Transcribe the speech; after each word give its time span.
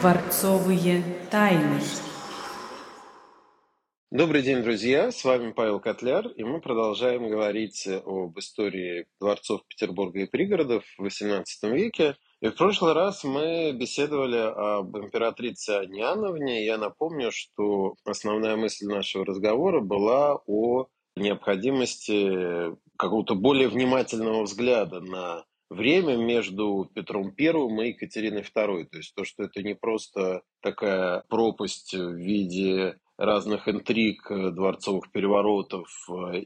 Дворцовые 0.00 1.02
тайны. 1.30 1.78
Добрый 4.10 4.40
день, 4.40 4.62
друзья! 4.62 5.12
С 5.12 5.22
вами 5.26 5.52
Павел 5.52 5.78
Котляр, 5.78 6.26
и 6.28 6.42
мы 6.42 6.62
продолжаем 6.62 7.28
говорить 7.28 7.86
об 7.86 8.38
истории 8.38 9.04
дворцов 9.20 9.60
Петербурга 9.68 10.20
и 10.20 10.26
пригородов 10.26 10.84
в 10.96 11.04
XVIII 11.04 11.44
веке. 11.64 12.16
И 12.40 12.48
в 12.48 12.56
прошлый 12.56 12.94
раз 12.94 13.24
мы 13.24 13.72
беседовали 13.72 14.38
об 14.38 14.96
императрице 14.96 15.80
Аниановне. 15.82 16.64
Я 16.64 16.78
напомню, 16.78 17.30
что 17.30 17.94
основная 18.06 18.56
мысль 18.56 18.86
нашего 18.86 19.26
разговора 19.26 19.80
была 19.80 20.40
о 20.46 20.86
необходимости 21.14 22.74
какого-то 22.96 23.34
более 23.34 23.68
внимательного 23.68 24.44
взгляда 24.44 25.00
на 25.00 25.44
время 25.70 26.16
между 26.16 26.90
Петром 26.94 27.32
I 27.38 27.44
и 27.46 27.88
Екатериной 27.88 28.42
II. 28.42 28.84
То 28.86 28.98
есть 28.98 29.14
то, 29.14 29.24
что 29.24 29.44
это 29.44 29.62
не 29.62 29.74
просто 29.74 30.42
такая 30.60 31.24
пропасть 31.28 31.94
в 31.94 32.14
виде 32.14 32.98
разных 33.16 33.68
интриг, 33.68 34.26
дворцовых 34.28 35.10
переворотов 35.12 35.88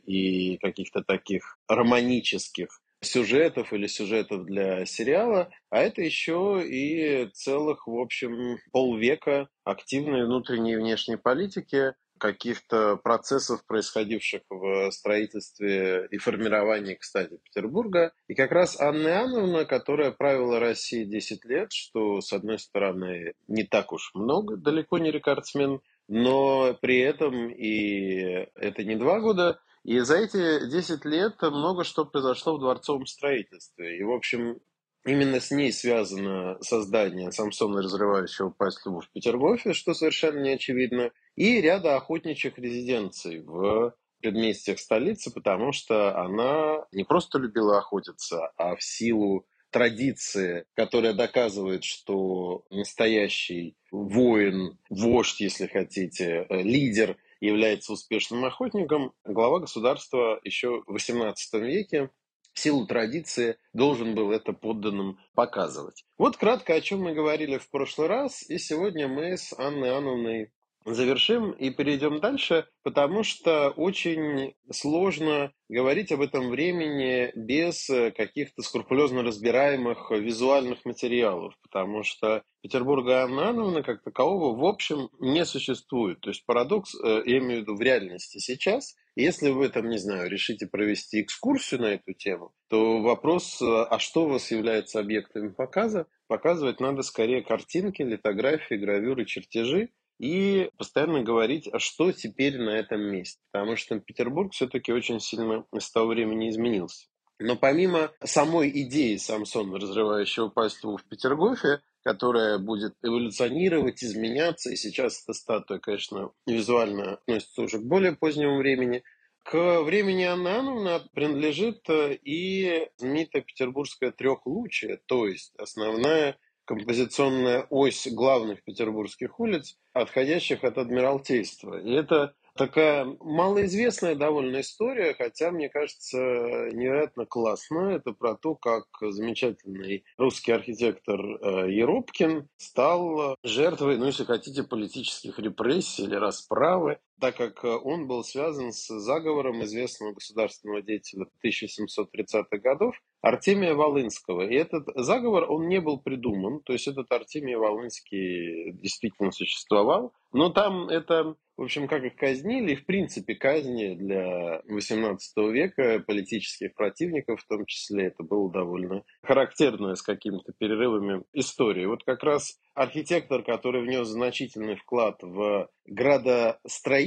и 0.07 0.59
каких-то 0.59 1.03
таких 1.03 1.59
романических 1.69 2.69
сюжетов 3.01 3.73
или 3.73 3.87
сюжетов 3.87 4.45
для 4.45 4.87
сериала, 4.87 5.51
а 5.71 5.81
это 5.81 6.03
еще 6.03 6.63
и 6.67 7.29
целых, 7.33 7.87
в 7.87 7.97
общем, 7.99 8.59
полвека 8.73 9.49
активной 9.63 10.25
внутренней 10.25 10.73
и 10.73 10.77
внешней 10.77 11.17
политики, 11.17 11.95
каких-то 12.25 12.97
процессов, 12.97 13.67
происходивших 13.67 14.41
в 14.49 14.91
строительстве 14.93 16.09
и 16.11 16.17
формировании, 16.17 16.95
кстати, 16.95 17.39
Петербурга. 17.45 18.15
И 18.29 18.35
как 18.35 18.51
раз 18.51 18.81
Анна 18.81 19.09
Иоанновна, 19.09 19.67
которая 19.67 20.11
правила 20.11 20.59
России 20.59 21.05
10 21.05 21.45
лет, 21.45 21.71
что, 21.73 22.23
с 22.23 22.33
одной 22.33 22.59
стороны, 22.59 23.35
не 23.47 23.65
так 23.65 23.93
уж 23.93 24.11
много, 24.15 24.57
далеко 24.57 24.97
не 24.97 25.11
рекордсмен, 25.11 25.81
но 26.09 26.73
при 26.81 27.01
этом 27.01 27.51
и 27.51 28.49
это 28.55 28.85
не 28.85 28.97
два 28.97 29.21
года, 29.21 29.61
и 29.83 29.99
за 29.99 30.17
эти 30.17 30.71
10 30.71 31.05
лет 31.05 31.43
много 31.43 31.85
что 31.85 32.07
произошло 32.07 32.57
в 32.57 32.61
дворцовом 32.61 33.05
строительстве. 33.05 33.99
И, 33.99 34.03
в 34.03 34.13
общем, 34.13 34.61
Именно 35.05 35.41
с 35.41 35.51
ней 35.51 35.71
связано 35.71 36.57
создание 36.63 37.31
Самсона, 37.31 37.83
разрывающего 37.83 38.51
пасть 38.51 38.81
в 38.85 39.09
Петергофе, 39.13 39.75
что 39.75 39.93
совершенно 39.93 40.41
не 40.41 40.51
очевидно, 40.51 41.11
и 41.37 41.61
ряда 41.61 41.97
охотничьих 41.97 42.59
резиденций 42.59 43.41
в 43.41 43.95
предместьях 44.21 44.79
столицы, 44.79 45.31
потому 45.31 45.73
что 45.73 46.19
она 46.19 46.87
не 46.93 47.05
просто 47.05 47.39
любила 47.39 47.79
охотиться, 47.79 48.47
а 48.57 48.75
в 48.77 48.83
силу 48.83 49.45
традиции, 49.71 50.65
которая 50.75 51.13
доказывает, 51.13 51.85
что 51.85 52.65
настоящий 52.71 53.77
воин, 53.91 54.79
вождь, 54.89 55.41
если 55.41 55.67
хотите, 55.67 56.47
э, 56.49 56.63
лидер 56.63 57.19
является 57.41 57.93
успешным 57.93 58.45
охотником, 58.47 59.13
глава 59.25 59.59
государства 59.59 60.41
еще 60.45 60.83
в 60.87 60.95
XVIII 60.95 61.35
веке 61.61 62.11
в 62.55 62.61
силу 62.61 62.87
традиции 62.87 63.57
должен 63.73 64.15
был 64.15 64.33
это 64.33 64.53
подданным 64.53 65.19
показывать. 65.35 66.05
Вот 66.17 66.37
кратко, 66.37 66.75
о 66.75 66.81
чем 66.81 67.01
мы 67.01 67.13
говорили 67.13 67.59
в 67.59 67.69
прошлый 67.69 68.09
раз, 68.09 68.49
и 68.49 68.59
сегодня 68.59 69.09
мы 69.09 69.37
с 69.37 69.53
Анной 69.59 69.97
Анновной 69.97 70.53
завершим 70.85 71.53
и 71.53 71.71
перейдем 71.71 72.21
дальше, 72.21 72.67
потому 72.83 73.23
что 73.23 73.71
очень 73.71 74.55
сложно 74.71 75.53
говорить 75.69 76.13
об 76.13 76.21
этом 76.21 76.51
времени 76.51 77.33
без 77.35 77.91
каких-то 78.17 78.63
скрупулезно 78.63 79.23
разбираемых 79.23 80.11
визуальных 80.11 80.85
материалов, 80.85 81.55
потому 81.63 82.03
что 82.03 82.43
Петербурга 82.63 83.23
Анна 83.23 83.83
как 83.83 84.03
такового 84.03 84.57
в 84.57 84.65
общем 84.65 85.09
не 85.21 85.45
существует. 85.47 86.21
То 86.21 86.31
есть 86.31 86.45
парадокс, 86.45 86.95
э, 86.95 87.23
я 87.25 87.39
имею 87.39 87.61
в 87.61 87.63
виду 87.63 87.77
в 87.77 87.81
реальности 87.81 88.39
сейчас, 88.39 88.95
если 89.17 89.51
вы 89.51 89.69
там, 89.69 89.89
не 89.89 89.99
знаю, 89.99 90.31
решите 90.31 90.67
провести 90.67 91.23
экскурсию 91.23 91.83
на 91.83 91.87
эту 91.87 92.13
тему, 92.15 92.53
то 92.69 93.01
вопрос, 93.01 93.61
э, 93.63 93.65
а 93.65 93.99
что 93.99 94.25
у 94.25 94.29
вас 94.29 94.51
является 94.51 95.01
объектами 95.01 95.49
показа, 95.49 96.07
показывать 96.27 96.81
надо 96.81 97.03
скорее 97.03 97.43
картинки, 97.43 98.03
литографии, 98.03 98.75
гравюры, 98.75 99.25
чертежи, 99.25 99.91
и 100.19 100.71
постоянно 100.79 101.23
говорить, 101.23 101.69
а 101.73 101.79
что 101.79 102.13
теперь 102.13 102.59
на 102.59 102.71
этом 102.71 103.01
месте. 103.01 103.41
Потому 103.51 103.77
что 103.77 103.99
Петербург 103.99 104.53
все-таки 104.53 104.93
очень 104.93 105.21
сильно 105.21 105.65
с 105.77 105.91
того 105.91 106.09
времени 106.09 106.51
изменился. 106.51 107.07
Но 107.39 107.57
помимо 107.57 108.13
самой 108.23 108.71
идеи 108.83 109.17
Самсона, 109.17 109.79
разрывающего 109.79 110.49
паству 110.49 110.97
в 110.97 111.05
Петергофе, 111.05 111.81
которая 112.05 112.59
будет 112.59 112.95
эволюционировать, 113.03 114.05
изменяться, 114.05 114.71
и 114.71 114.77
сейчас 114.77 115.23
эта 115.23 115.33
статуя, 115.33 115.79
конечно, 115.79 116.31
визуально 116.47 117.15
относится 117.15 117.63
уже 117.63 117.79
к 117.79 117.83
более 117.83 118.13
позднему 118.13 118.59
времени, 118.59 119.03
к 119.43 119.83
времени 119.83 120.25
Анны 120.25 120.49
Анны 120.49 121.01
принадлежит 121.13 121.89
э, 121.91 122.15
и 122.15 122.89
знаменитая 122.97 123.43
петербургская 123.43 124.11
трехлучие, 124.11 125.01
то 125.07 125.27
есть 125.27 125.53
основная 125.59 126.39
композиционная 126.65 127.67
ось 127.69 128.09
главных 128.11 128.65
петербургских 128.65 129.39
улиц, 129.39 129.77
отходящих 129.93 130.65
от 130.65 130.79
Адмиралтейства. 130.79 131.79
И 131.79 131.93
это 131.93 132.35
такая 132.57 133.05
малоизвестная 133.21 134.15
довольно 134.15 134.61
история, 134.61 135.15
хотя, 135.15 135.51
мне 135.51 135.69
кажется, 135.69 136.19
невероятно 136.19 137.27
классная. 137.27 137.97
Это 137.97 138.13
про 138.13 138.37
то, 138.37 138.55
как 138.55 138.87
замечательный 139.01 140.05
русский 140.17 140.53
архитектор 140.53 141.21
э, 141.21 141.73
Еропкин 141.73 142.49
стал 142.57 143.37
жертвой, 143.43 143.99
ну, 143.99 144.07
если 144.07 144.25
хотите, 144.25 144.63
политических 144.63 145.39
репрессий 145.39 146.05
или 146.05 146.15
расправы 146.15 146.99
так 147.21 147.37
как 147.37 147.65
э, 147.65 147.69
он 147.69 148.07
был 148.07 148.25
связан 148.25 148.73
с 148.73 148.87
заговором 148.87 149.63
известного 149.65 150.13
государственного 150.13 150.83
деятеля 150.83 151.27
1730-х 151.45 152.59
годов 152.59 152.97
Артемия 153.25 153.75
Волынского. 153.75 154.43
И 154.43 154.55
этот 154.55 154.87
заговор, 154.95 155.51
он 155.51 155.69
не 155.69 155.81
был 155.81 155.99
придуман, 155.99 156.61
то 156.61 156.73
есть 156.73 156.89
этот 156.89 157.11
Артемий 157.11 157.57
Волынский 157.57 158.73
действительно 158.73 159.31
существовал, 159.33 160.13
но 160.35 160.51
там 160.51 160.89
это, 160.89 161.37
в 161.57 161.63
общем, 161.63 161.89
как 161.89 162.03
их 162.03 162.17
казнили, 162.17 162.73
и 162.73 162.77
в 162.77 162.85
принципе 162.85 163.35
казни 163.35 163.95
для 163.95 164.61
XVIII 164.69 165.17
века 165.53 166.05
политических 166.07 166.75
противников, 166.75 167.41
в 167.41 167.47
том 167.47 167.65
числе, 167.67 168.07
это 168.09 168.25
было 168.25 168.51
довольно 168.51 169.05
характерно 169.23 169.95
с 169.95 170.03
какими-то 170.03 170.53
перерывами 170.59 171.23
истории. 171.33 171.87
Вот 171.87 172.05
как 172.05 172.23
раз 172.25 172.59
архитектор, 172.75 173.43
который 173.43 173.83
внес 173.83 174.09
значительный 174.09 174.75
вклад 174.77 175.23
в 175.23 175.71
градостроительство, 175.87 177.04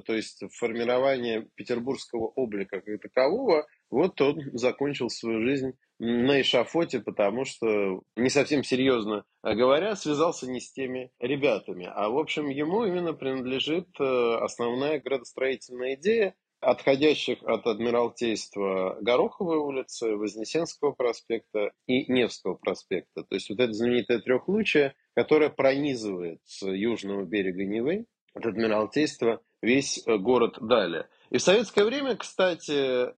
то 0.00 0.14
есть 0.14 0.42
формирование 0.52 1.48
петербургского 1.54 2.26
облика 2.26 2.80
как 2.80 3.00
такового, 3.00 3.66
вот 3.90 4.20
он 4.20 4.40
закончил 4.52 5.08
свою 5.08 5.42
жизнь 5.42 5.72
на 5.98 6.40
эшафоте, 6.40 7.00
потому 7.00 7.44
что, 7.44 8.02
не 8.16 8.28
совсем 8.28 8.62
серьезно 8.62 9.24
говоря, 9.42 9.96
связался 9.96 10.50
не 10.50 10.60
с 10.60 10.72
теми 10.72 11.10
ребятами. 11.20 11.88
А, 11.94 12.08
в 12.08 12.18
общем, 12.18 12.48
ему 12.48 12.84
именно 12.84 13.12
принадлежит 13.12 13.88
э, 13.98 14.34
основная 14.40 15.00
градостроительная 15.00 15.94
идея, 15.94 16.34
отходящих 16.60 17.42
от 17.44 17.66
Адмиралтейства 17.66 18.98
Гороховой 19.00 19.58
улицы, 19.58 20.16
Вознесенского 20.16 20.92
проспекта 20.92 21.72
и 21.86 22.10
Невского 22.10 22.54
проспекта. 22.54 23.22
То 23.22 23.34
есть 23.34 23.48
вот 23.50 23.60
это 23.60 23.72
знаменитое 23.72 24.20
трехлучие, 24.20 24.94
которое 25.14 25.50
пронизывает 25.50 26.40
с 26.44 26.66
южного 26.66 27.24
берега 27.24 27.64
Невы 27.64 28.06
от 28.36 28.44
Адмиралтейства 28.46 29.40
весь 29.62 30.02
э, 30.06 30.16
город 30.18 30.58
далее. 30.60 31.08
И 31.30 31.38
в 31.38 31.42
советское 31.42 31.84
время, 31.84 32.16
кстати, 32.16 32.70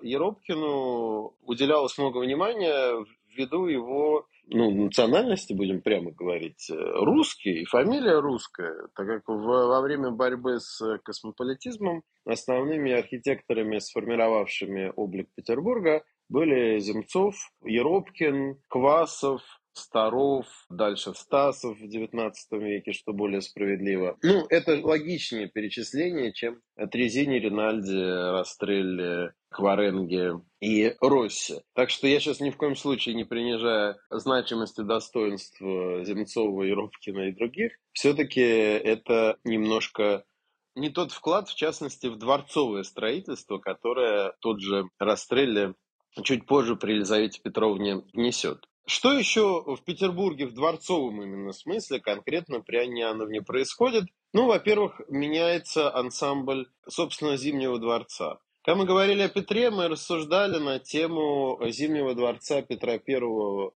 Еропкину 0.05 1.35
уделялось 1.43 1.99
много 1.99 2.19
внимания 2.19 3.05
ввиду 3.37 3.67
его 3.67 4.27
ну, 4.47 4.71
национальности, 4.71 5.53
будем 5.53 5.83
прямо 5.83 6.13
говорить, 6.13 6.71
э, 6.71 6.75
русский, 6.75 7.63
и 7.63 7.65
фамилия 7.65 8.21
русская, 8.21 8.89
так 8.95 9.07
как 9.07 9.23
во 9.27 9.81
время 9.83 10.11
борьбы 10.11 10.61
с 10.61 10.99
космополитизмом 11.03 12.03
основными 12.25 12.93
архитекторами, 12.93 13.79
сформировавшими 13.79 14.93
облик 14.97 15.29
Петербурга, 15.35 16.05
были 16.29 16.79
Земцов, 16.79 17.35
Еропкин, 17.65 18.61
Квасов, 18.69 19.43
Старов, 19.79 20.47
дальше 20.69 21.15
Стасов 21.15 21.79
в 21.79 21.85
XIX 21.85 22.33
веке, 22.53 22.93
что 22.93 23.13
более 23.13 23.41
справедливо. 23.41 24.17
Ну, 24.23 24.47
это 24.49 24.81
логичнее 24.85 25.49
перечисление, 25.49 26.33
чем 26.33 26.61
Трезини, 26.91 27.39
Ринальди, 27.39 28.33
Растрелли, 28.33 29.33
Кваренге 29.51 30.41
и 30.61 30.95
Росси. 31.01 31.61
Так 31.75 31.91
что 31.91 32.07
я 32.07 32.21
сейчас 32.21 32.41
ни 32.41 32.51
в 32.51 32.57
коем 32.57 32.77
случае 32.77 33.15
не 33.15 33.25
принижая 33.25 33.97
значимости 34.11 34.83
достоинства 34.83 36.05
Земцова, 36.05 36.63
Еропкина 36.63 37.29
и 37.29 37.33
других, 37.33 37.73
все-таки 37.93 38.41
это 38.41 39.39
немножко 39.45 40.25
не 40.75 40.91
тот 40.91 41.13
вклад, 41.13 41.49
в 41.49 41.57
частности, 41.57 42.07
в 42.07 42.17
дворцовое 42.17 42.85
строительство, 42.85 43.59
которое 43.59 44.35
тот 44.41 44.61
же 44.61 44.85
Растрелли 44.99 45.75
чуть 46.23 46.47
позже 46.47 46.77
при 46.77 46.93
Елизавете 46.93 47.41
Петровне 47.43 48.03
несет. 48.13 48.65
Что 48.91 49.13
еще 49.13 49.63
в 49.67 49.85
Петербурге 49.85 50.47
в 50.47 50.55
дворцовом 50.55 51.23
именно 51.23 51.53
смысле 51.53 52.01
конкретно 52.01 52.63
при 52.63 52.79
Анне 52.79 53.03
Иоанновне 53.03 53.43
происходит? 53.43 54.05
Ну, 54.33 54.47
во-первых, 54.47 55.03
меняется 55.09 55.95
ансамбль, 55.95 56.69
собственно, 56.89 57.37
Зимнего 57.37 57.79
дворца. 57.79 58.39
Когда 58.63 58.79
мы 58.79 58.87
говорили 58.87 59.21
о 59.21 59.29
Петре, 59.29 59.71
мы 59.71 59.89
рассуждали 59.89 60.59
на 60.59 60.79
тему 60.79 61.61
Зимнего 61.69 62.15
дворца 62.15 62.63
Петра 62.63 62.95
I 62.95 63.21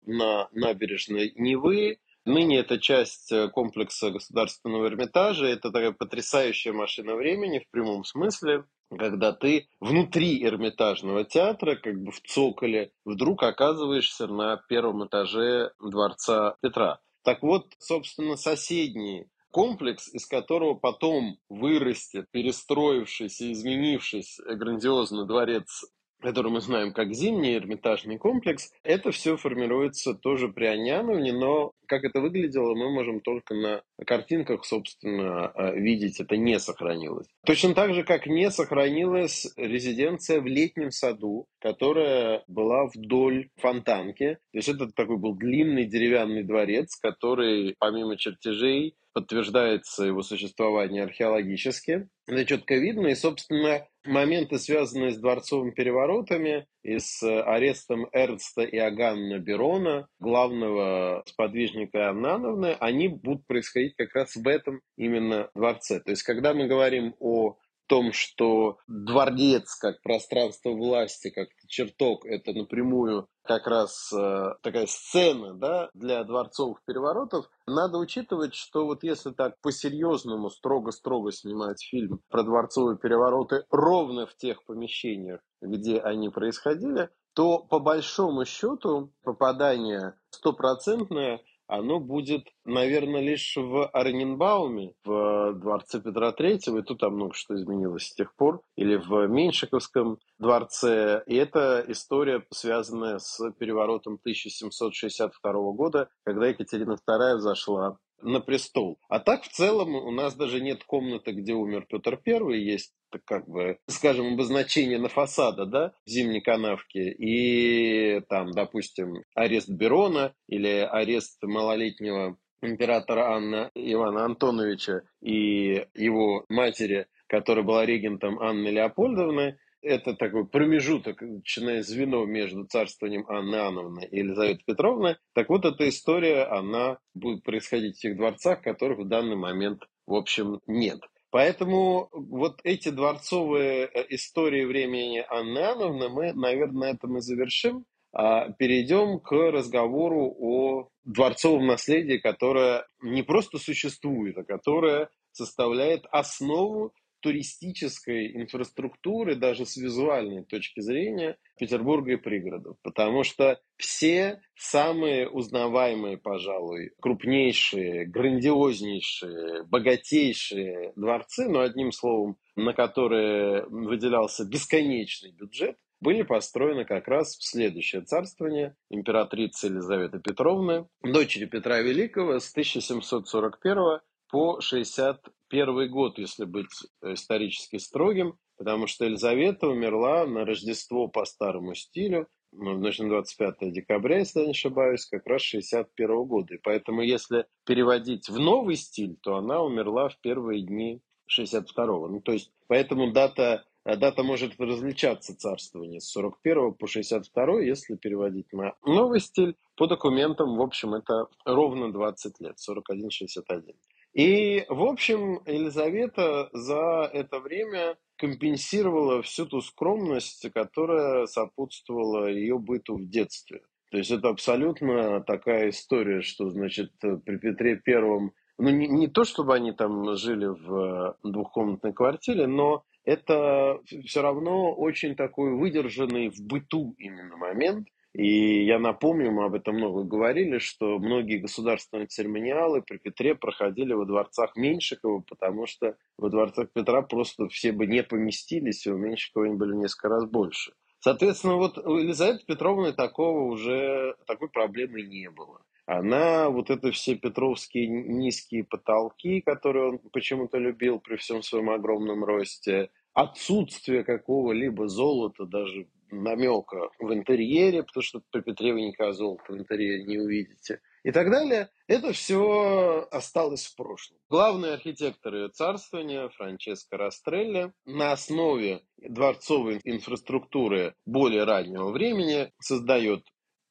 на 0.06 0.48
набережной 0.52 1.34
Невы. 1.36 1.98
Ныне 2.24 2.60
это 2.60 2.78
часть 2.78 3.30
комплекса 3.52 4.12
Государственного 4.12 4.86
Эрмитажа. 4.86 5.44
Это 5.44 5.70
такая 5.70 5.92
потрясающая 5.92 6.72
машина 6.72 7.16
времени 7.16 7.58
в 7.58 7.70
прямом 7.70 8.04
смысле 8.04 8.64
когда 8.96 9.32
ты 9.32 9.68
внутри 9.80 10.44
Эрмитажного 10.44 11.24
театра, 11.24 11.76
как 11.76 12.00
бы 12.00 12.10
в 12.10 12.20
цоколе, 12.20 12.92
вдруг 13.04 13.42
оказываешься 13.42 14.26
на 14.26 14.56
первом 14.68 15.06
этаже 15.06 15.72
дворца 15.80 16.56
Петра. 16.60 17.00
Так 17.24 17.42
вот, 17.42 17.66
собственно, 17.78 18.36
соседний 18.36 19.26
комплекс, 19.50 20.08
из 20.12 20.26
которого 20.26 20.74
потом 20.74 21.38
вырастет 21.48 22.26
перестроившийся, 22.30 23.52
изменившийся 23.52 24.42
грандиозный 24.54 25.26
дворец 25.26 25.84
который 26.22 26.50
мы 26.50 26.60
знаем 26.60 26.92
как 26.92 27.12
зимний 27.12 27.56
эрмитажный 27.56 28.18
комплекс, 28.18 28.72
это 28.82 29.10
все 29.10 29.36
формируется 29.36 30.14
тоже 30.14 30.48
при 30.48 30.66
Аняновне, 30.66 31.32
но 31.32 31.72
как 31.86 32.04
это 32.04 32.20
выглядело, 32.20 32.74
мы 32.74 32.90
можем 32.90 33.20
только 33.20 33.54
на 33.54 33.82
картинках, 34.06 34.64
собственно, 34.64 35.52
э, 35.54 35.78
видеть, 35.78 36.20
это 36.20 36.36
не 36.38 36.58
сохранилось. 36.58 37.26
Точно 37.44 37.74
так 37.74 37.92
же, 37.92 38.02
как 38.02 38.26
не 38.26 38.50
сохранилась 38.50 39.52
резиденция 39.56 40.40
в 40.40 40.46
летнем 40.46 40.90
саду, 40.90 41.46
которая 41.60 42.44
была 42.48 42.86
вдоль 42.86 43.50
фонтанки. 43.56 44.38
То 44.52 44.58
есть 44.58 44.68
это 44.68 44.88
такой 44.88 45.18
был 45.18 45.34
длинный 45.34 45.84
деревянный 45.84 46.44
дворец, 46.44 46.96
который 46.96 47.74
помимо 47.78 48.16
чертежей 48.16 48.94
подтверждается 49.12 50.04
его 50.04 50.22
существование 50.22 51.04
археологически. 51.04 52.08
Это 52.26 52.44
четко 52.46 52.76
видно. 52.76 53.08
И, 53.08 53.14
собственно, 53.14 53.86
моменты, 54.04 54.58
связанные 54.58 55.12
с 55.12 55.18
дворцовыми 55.18 55.70
переворотами 55.70 56.66
и 56.82 56.98
с 56.98 57.22
арестом 57.22 58.06
Эрнста 58.12 58.62
и 58.62 58.76
Аганна 58.76 59.38
Берона, 59.38 60.08
главного 60.18 61.22
сподвижника 61.26 62.10
Аннановны, 62.10 62.76
они 62.80 63.08
будут 63.08 63.46
происходить 63.46 63.94
как 63.96 64.14
раз 64.14 64.34
в 64.36 64.46
этом 64.46 64.80
именно 64.96 65.50
дворце. 65.54 66.00
То 66.00 66.10
есть, 66.10 66.22
когда 66.22 66.54
мы 66.54 66.66
говорим 66.66 67.14
о 67.20 67.56
том, 67.86 68.12
что 68.12 68.78
дворец 68.86 69.74
как 69.76 70.02
пространство 70.02 70.70
власти, 70.70 71.30
как 71.30 71.48
чертог, 71.68 72.24
это 72.26 72.52
напрямую 72.52 73.26
как 73.44 73.66
раз 73.66 74.12
э, 74.12 74.54
такая 74.62 74.86
сцена 74.86 75.54
да, 75.54 75.90
для 75.94 76.22
дворцовых 76.24 76.78
переворотов, 76.84 77.46
надо 77.66 77.98
учитывать, 77.98 78.54
что 78.54 78.86
вот 78.86 79.02
если 79.02 79.32
так 79.32 79.60
по-серьезному, 79.60 80.50
строго-строго 80.50 81.32
снимать 81.32 81.82
фильм 81.82 82.20
про 82.28 82.44
дворцовые 82.44 82.98
перевороты 82.98 83.64
ровно 83.70 84.26
в 84.26 84.36
тех 84.36 84.64
помещениях, 84.64 85.40
где 85.60 85.98
они 85.98 86.28
происходили, 86.28 87.10
то 87.34 87.58
по 87.58 87.78
большому 87.78 88.44
счету 88.44 89.12
попадание 89.22 90.14
стопроцентное 90.30 91.40
оно 91.66 92.00
будет, 92.00 92.48
наверное, 92.64 93.20
лишь 93.20 93.56
в 93.56 93.86
Оренбауме, 93.88 94.94
в 95.04 95.54
дворце 95.54 96.00
Петра 96.00 96.32
Третьего, 96.32 96.78
и 96.78 96.82
тут 96.82 97.00
там 97.00 97.14
много 97.14 97.34
что 97.34 97.54
изменилось 97.54 98.08
с 98.08 98.14
тех 98.14 98.34
пор, 98.36 98.62
или 98.76 98.96
в 98.96 99.26
Меньшиковском 99.26 100.18
дворце. 100.38 101.22
И 101.26 101.34
это 101.36 101.84
история, 101.88 102.44
связанная 102.50 103.18
с 103.18 103.50
переворотом 103.58 104.14
1762 104.14 105.52
года, 105.72 106.08
когда 106.24 106.46
Екатерина 106.46 106.96
II 107.08 107.36
взошла 107.36 107.98
на 108.22 108.40
престол. 108.40 108.98
А 109.08 109.20
так 109.20 109.42
в 109.42 109.48
целом 109.48 109.94
у 109.94 110.10
нас 110.10 110.34
даже 110.34 110.60
нет 110.60 110.84
комнаты, 110.84 111.32
где 111.32 111.54
умер 111.54 111.86
Петр 111.88 112.20
I, 112.26 112.58
есть 112.58 112.94
как 113.24 113.48
бы, 113.48 113.78
скажем, 113.88 114.34
обозначение 114.34 114.98
на 114.98 115.08
фасада, 115.08 115.66
да, 115.66 115.92
зимней 116.06 116.40
канавке, 116.40 117.10
и 117.10 118.20
там, 118.28 118.52
допустим, 118.52 119.22
арест 119.34 119.68
Берона 119.68 120.34
или 120.48 120.88
арест 120.90 121.42
малолетнего 121.42 122.38
императора 122.62 123.34
Анна 123.34 123.70
Ивана 123.74 124.24
Антоновича 124.24 125.02
и 125.20 125.86
его 125.94 126.44
матери, 126.48 127.06
которая 127.26 127.64
была 127.64 127.84
регентом 127.84 128.38
Анны 128.40 128.68
Леопольдовны, 128.68 129.58
это 129.82 130.14
такой 130.14 130.46
промежуток, 130.46 131.20
начиная 131.20 131.82
звено 131.82 132.24
между 132.24 132.64
царствованием 132.64 133.24
Анны 133.28 133.56
Иоанновны 133.56 134.08
и 134.10 134.18
Елизаветы 134.18 134.62
Петровны. 134.64 135.18
Так 135.34 135.48
вот, 135.48 135.64
эта 135.64 135.88
история, 135.88 136.44
она 136.44 136.98
будет 137.14 137.42
происходить 137.42 137.96
в 137.96 138.00
тех 138.00 138.16
дворцах, 138.16 138.62
которых 138.62 139.00
в 139.00 139.08
данный 139.08 139.36
момент, 139.36 139.82
в 140.06 140.14
общем, 140.14 140.60
нет. 140.66 141.00
Поэтому 141.30 142.08
вот 142.12 142.60
эти 142.62 142.90
дворцовые 142.90 143.86
э, 143.86 144.04
истории 144.10 144.64
времени 144.64 145.24
Анны 145.28 145.58
Иоанновны 145.58 146.08
мы, 146.10 146.32
наверное, 146.34 146.80
на 146.80 146.90
этом 146.94 147.16
и 147.16 147.20
завершим. 147.20 147.84
А 148.14 148.50
перейдем 148.50 149.20
к 149.20 149.32
разговору 149.32 150.34
о 150.38 150.88
дворцовом 151.04 151.66
наследии, 151.66 152.18
которое 152.18 152.86
не 153.00 153.22
просто 153.22 153.56
существует, 153.56 154.36
а 154.36 154.44
которое 154.44 155.08
составляет 155.32 156.04
основу 156.10 156.92
туристической 157.22 158.36
инфраструктуры, 158.36 159.36
даже 159.36 159.64
с 159.64 159.76
визуальной 159.76 160.44
точки 160.44 160.80
зрения, 160.80 161.38
Петербурга 161.58 162.12
и 162.12 162.16
пригородов. 162.16 162.76
Потому 162.82 163.22
что 163.22 163.60
все 163.76 164.42
самые 164.56 165.28
узнаваемые, 165.28 166.18
пожалуй, 166.18 166.90
крупнейшие, 167.00 168.06
грандиознейшие, 168.06 169.64
богатейшие 169.64 170.92
дворцы, 170.96 171.48
но 171.48 171.60
одним 171.60 171.92
словом, 171.92 172.36
на 172.56 172.74
которые 172.74 173.64
выделялся 173.66 174.44
бесконечный 174.44 175.32
бюджет, 175.32 175.76
были 176.00 176.22
построены 176.22 176.84
как 176.84 177.06
раз 177.06 177.36
в 177.36 177.44
следующее 177.44 178.02
царствование 178.02 178.74
императрицы 178.90 179.68
Елизаветы 179.68 180.18
Петровны, 180.18 180.88
дочери 181.04 181.44
Петра 181.44 181.80
Великого 181.80 182.40
с 182.40 182.50
1741 182.50 184.00
по 184.28 184.60
60 184.60 185.20
первый 185.52 185.86
год, 185.90 186.18
если 186.18 186.46
быть 186.46 186.70
э, 187.02 187.12
исторически 187.12 187.76
строгим, 187.76 188.38
потому 188.56 188.86
что 188.86 189.04
Елизавета 189.04 189.68
умерла 189.68 190.26
на 190.26 190.46
Рождество 190.46 191.08
по 191.08 191.26
старому 191.26 191.74
стилю, 191.74 192.26
ну, 192.52 192.78
значит, 192.78 193.06
25 193.06 193.70
декабря, 193.70 194.20
если 194.20 194.40
я 194.40 194.46
не 194.46 194.52
ошибаюсь, 194.52 195.04
как 195.04 195.26
раз 195.26 195.42
61 195.42 196.24
года. 196.24 196.54
И 196.54 196.58
поэтому, 196.58 197.02
если 197.02 197.44
переводить 197.66 198.30
в 198.30 198.38
новый 198.38 198.76
стиль, 198.76 199.16
то 199.22 199.36
она 199.36 199.62
умерла 199.62 200.08
в 200.08 200.18
первые 200.20 200.62
дни 200.62 201.02
62-го. 201.30 202.08
Ну, 202.08 202.20
то 202.20 202.32
есть, 202.32 202.50
поэтому 202.66 203.12
дата, 203.12 203.64
дата 203.84 204.22
может 204.22 204.58
различаться 204.58 205.36
царствование 205.36 206.00
с 206.00 206.10
41 206.12 206.74
по 206.74 206.86
62, 206.86 207.60
если 207.60 207.96
переводить 207.96 208.50
на 208.54 208.74
новый 208.86 209.20
стиль. 209.20 209.56
По 209.76 209.86
документам, 209.86 210.56
в 210.56 210.62
общем, 210.62 210.94
это 210.94 211.26
ровно 211.44 211.92
20 211.92 212.40
лет, 212.40 212.56
41-61. 212.56 213.74
И, 214.14 214.64
в 214.68 214.82
общем, 214.82 215.40
Елизавета 215.46 216.50
за 216.52 217.08
это 217.12 217.40
время 217.40 217.96
компенсировала 218.16 219.22
всю 219.22 219.46
ту 219.46 219.60
скромность, 219.60 220.50
которая 220.52 221.26
сопутствовала 221.26 222.26
ее 222.26 222.58
быту 222.58 222.96
в 222.96 223.08
детстве. 223.08 223.62
То 223.90 223.98
есть 223.98 224.10
это 224.10 224.28
абсолютно 224.28 225.22
такая 225.22 225.70
история, 225.70 226.22
что, 226.22 226.50
значит, 226.50 226.92
при 227.00 227.36
Петре 227.36 227.76
Первом, 227.76 228.32
ну 228.58 228.70
не, 228.70 228.86
не 228.86 229.08
то, 229.08 229.24
чтобы 229.24 229.54
они 229.54 229.72
там 229.72 230.14
жили 230.16 230.46
в 230.46 231.16
двухкомнатной 231.22 231.92
квартире, 231.92 232.46
но 232.46 232.84
это 233.04 233.80
все 234.04 234.22
равно 234.22 234.72
очень 234.72 235.16
такой 235.16 235.54
выдержанный 235.54 236.28
в 236.28 236.40
быту 236.40 236.94
именно 236.98 237.36
момент– 237.36 237.88
и 238.14 238.64
я 238.64 238.78
напомню, 238.78 239.30
мы 239.30 239.44
об 239.46 239.54
этом 239.54 239.76
много 239.76 240.02
говорили, 240.02 240.58
что 240.58 240.98
многие 240.98 241.38
государственные 241.38 242.08
церемониалы 242.08 242.82
при 242.82 242.98
Петре 242.98 243.34
проходили 243.34 243.94
во 243.94 244.04
дворцах 244.04 244.54
Меньшикова, 244.54 245.20
потому 245.20 245.66
что 245.66 245.96
во 246.18 246.28
дворцах 246.28 246.70
Петра 246.72 247.00
просто 247.02 247.48
все 247.48 247.72
бы 247.72 247.86
не 247.86 248.02
поместились, 248.02 248.86
и 248.86 248.90
у 248.90 248.98
Меньшикова 248.98 249.46
они 249.46 249.56
были 249.56 249.74
несколько 249.74 250.10
раз 250.10 250.26
больше. 250.26 250.72
Соответственно, 251.00 251.56
вот 251.56 251.78
у 251.78 251.96
Елизаветы 251.96 252.44
Петровны 252.46 252.92
такого 252.92 253.50
уже, 253.50 254.14
такой 254.26 254.50
проблемы 254.50 255.02
не 255.02 255.30
было. 255.30 255.62
Она, 255.86 256.48
вот 256.48 256.70
это 256.70 256.92
все 256.92 257.16
петровские 257.16 257.88
низкие 257.88 258.62
потолки, 258.62 259.40
которые 259.40 259.88
он 259.88 259.98
почему-то 260.12 260.58
любил 260.58 261.00
при 261.00 261.16
всем 261.16 261.42
своем 261.42 261.70
огромном 261.70 262.24
росте, 262.24 262.90
отсутствие 263.14 264.04
какого-либо 264.04 264.88
золота 264.88 265.44
даже 265.44 265.88
намека 266.10 266.90
в 266.98 267.12
интерьере, 267.12 267.82
потому 267.82 268.02
что 268.02 268.22
при 268.30 268.40
Петре 268.42 268.72
вы 268.72 268.82
никогда 268.82 269.12
золота 269.12 269.52
в 269.52 269.56
интерьере 269.56 270.04
не 270.04 270.18
увидите, 270.18 270.80
и 271.04 271.10
так 271.10 271.30
далее. 271.30 271.70
Это 271.86 272.12
все 272.12 273.08
осталось 273.10 273.66
в 273.66 273.76
прошлом. 273.76 274.18
Главный 274.28 274.74
архитектор 274.74 275.34
ее 275.34 275.48
царствования, 275.48 276.28
Франческо 276.28 276.96
Растрелли, 276.96 277.72
на 277.86 278.12
основе 278.12 278.82
дворцовой 278.98 279.80
инфраструктуры 279.84 280.94
более 281.06 281.44
раннего 281.44 281.90
времени 281.90 282.52
создает 282.60 283.24